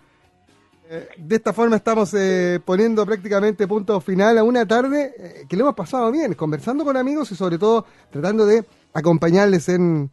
Eh, 0.90 1.08
de 1.18 1.36
esta 1.38 1.54
forma 1.54 1.78
estamos 1.78 2.14
eh, 2.14 2.60
poniendo 2.66 3.06
prácticamente 3.06 3.66
punto 3.66 4.02
final 4.02 4.38
a 4.38 4.44
una 4.44 4.66
tarde 4.68 5.14
eh, 5.18 5.46
que 5.48 5.56
le 5.56 5.62
hemos 5.62 5.74
pasado 5.74 6.12
bien, 6.12 6.34
conversando 6.34 6.84
con 6.84 6.98
amigos 6.98 7.32
y 7.32 7.36
sobre 7.36 7.58
todo 7.58 7.86
tratando 8.12 8.46
de 8.46 8.66
acompañarles 8.94 9.70
en, 9.70 10.12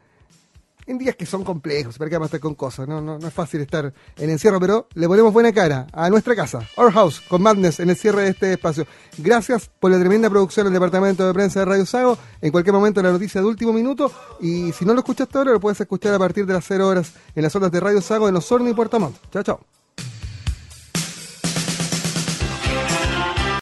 en 0.89 0.99
días 0.99 1.15
que 1.15 1.27
son 1.27 1.45
complejos, 1.45 1.99
para 1.99 2.09
que 2.09 2.17
vamos 2.17 2.27
a 2.27 2.29
estar 2.29 2.41
con 2.41 2.55
cosas, 2.55 2.89
¿no? 2.89 3.01
No, 3.01 3.19
no 3.19 3.29
es 3.29 3.33
fácil 3.35 3.61
estar 3.61 3.93
en 4.17 4.31
encierro, 4.31 4.59
pero 4.59 4.89
le 4.95 5.07
ponemos 5.07 5.33
buena 5.33 5.53
cara 5.53 5.87
a 5.93 6.11
nuestra 6.11 6.35
casa, 6.35 6.61
Our 6.77 6.93
House, 6.93 7.21
con 7.21 7.43
Madness 7.43 7.81
en 7.81 7.91
el 7.91 7.97
cierre 7.97 8.23
de 8.23 8.31
este 8.31 8.53
espacio. 8.55 8.87
Gracias 9.19 9.71
por 9.79 9.91
la 9.91 9.99
tremenda 9.99 10.29
producción 10.29 10.65
del 10.65 10.73
Departamento 10.73 11.27
de 11.27 11.35
Prensa 11.35 11.61
de 11.61 11.67
Radio 11.67 11.87
Sago. 11.87 12.19
En 12.41 12.51
cualquier 12.51 12.75
momento 12.75 13.03
la 13.03 13.13
noticia 13.13 13.41
de 13.41 13.47
último 13.47 13.73
minuto, 13.73 14.11
y 14.41 14.73
si 14.73 14.85
no 14.85 14.95
lo 14.95 15.01
escuchaste 15.01 15.39
ahora, 15.39 15.53
lo 15.53 15.61
puedes 15.61 15.81
escuchar 15.81 16.15
a 16.15 16.19
partir 16.19 16.47
de 16.47 16.55
las 16.55 16.65
0 16.67 16.89
horas 16.89 17.13
en 17.35 17.43
las 17.43 17.55
ondas 17.55 17.71
de 17.71 17.81
Radio 17.81 18.01
Sago 18.01 18.29
en 18.29 18.37
Osorno 18.37 18.69
y 18.69 18.75
Puerto 18.75 18.99
Montt. 18.99 19.17
Chao, 19.31 19.43
chao. 19.43 19.78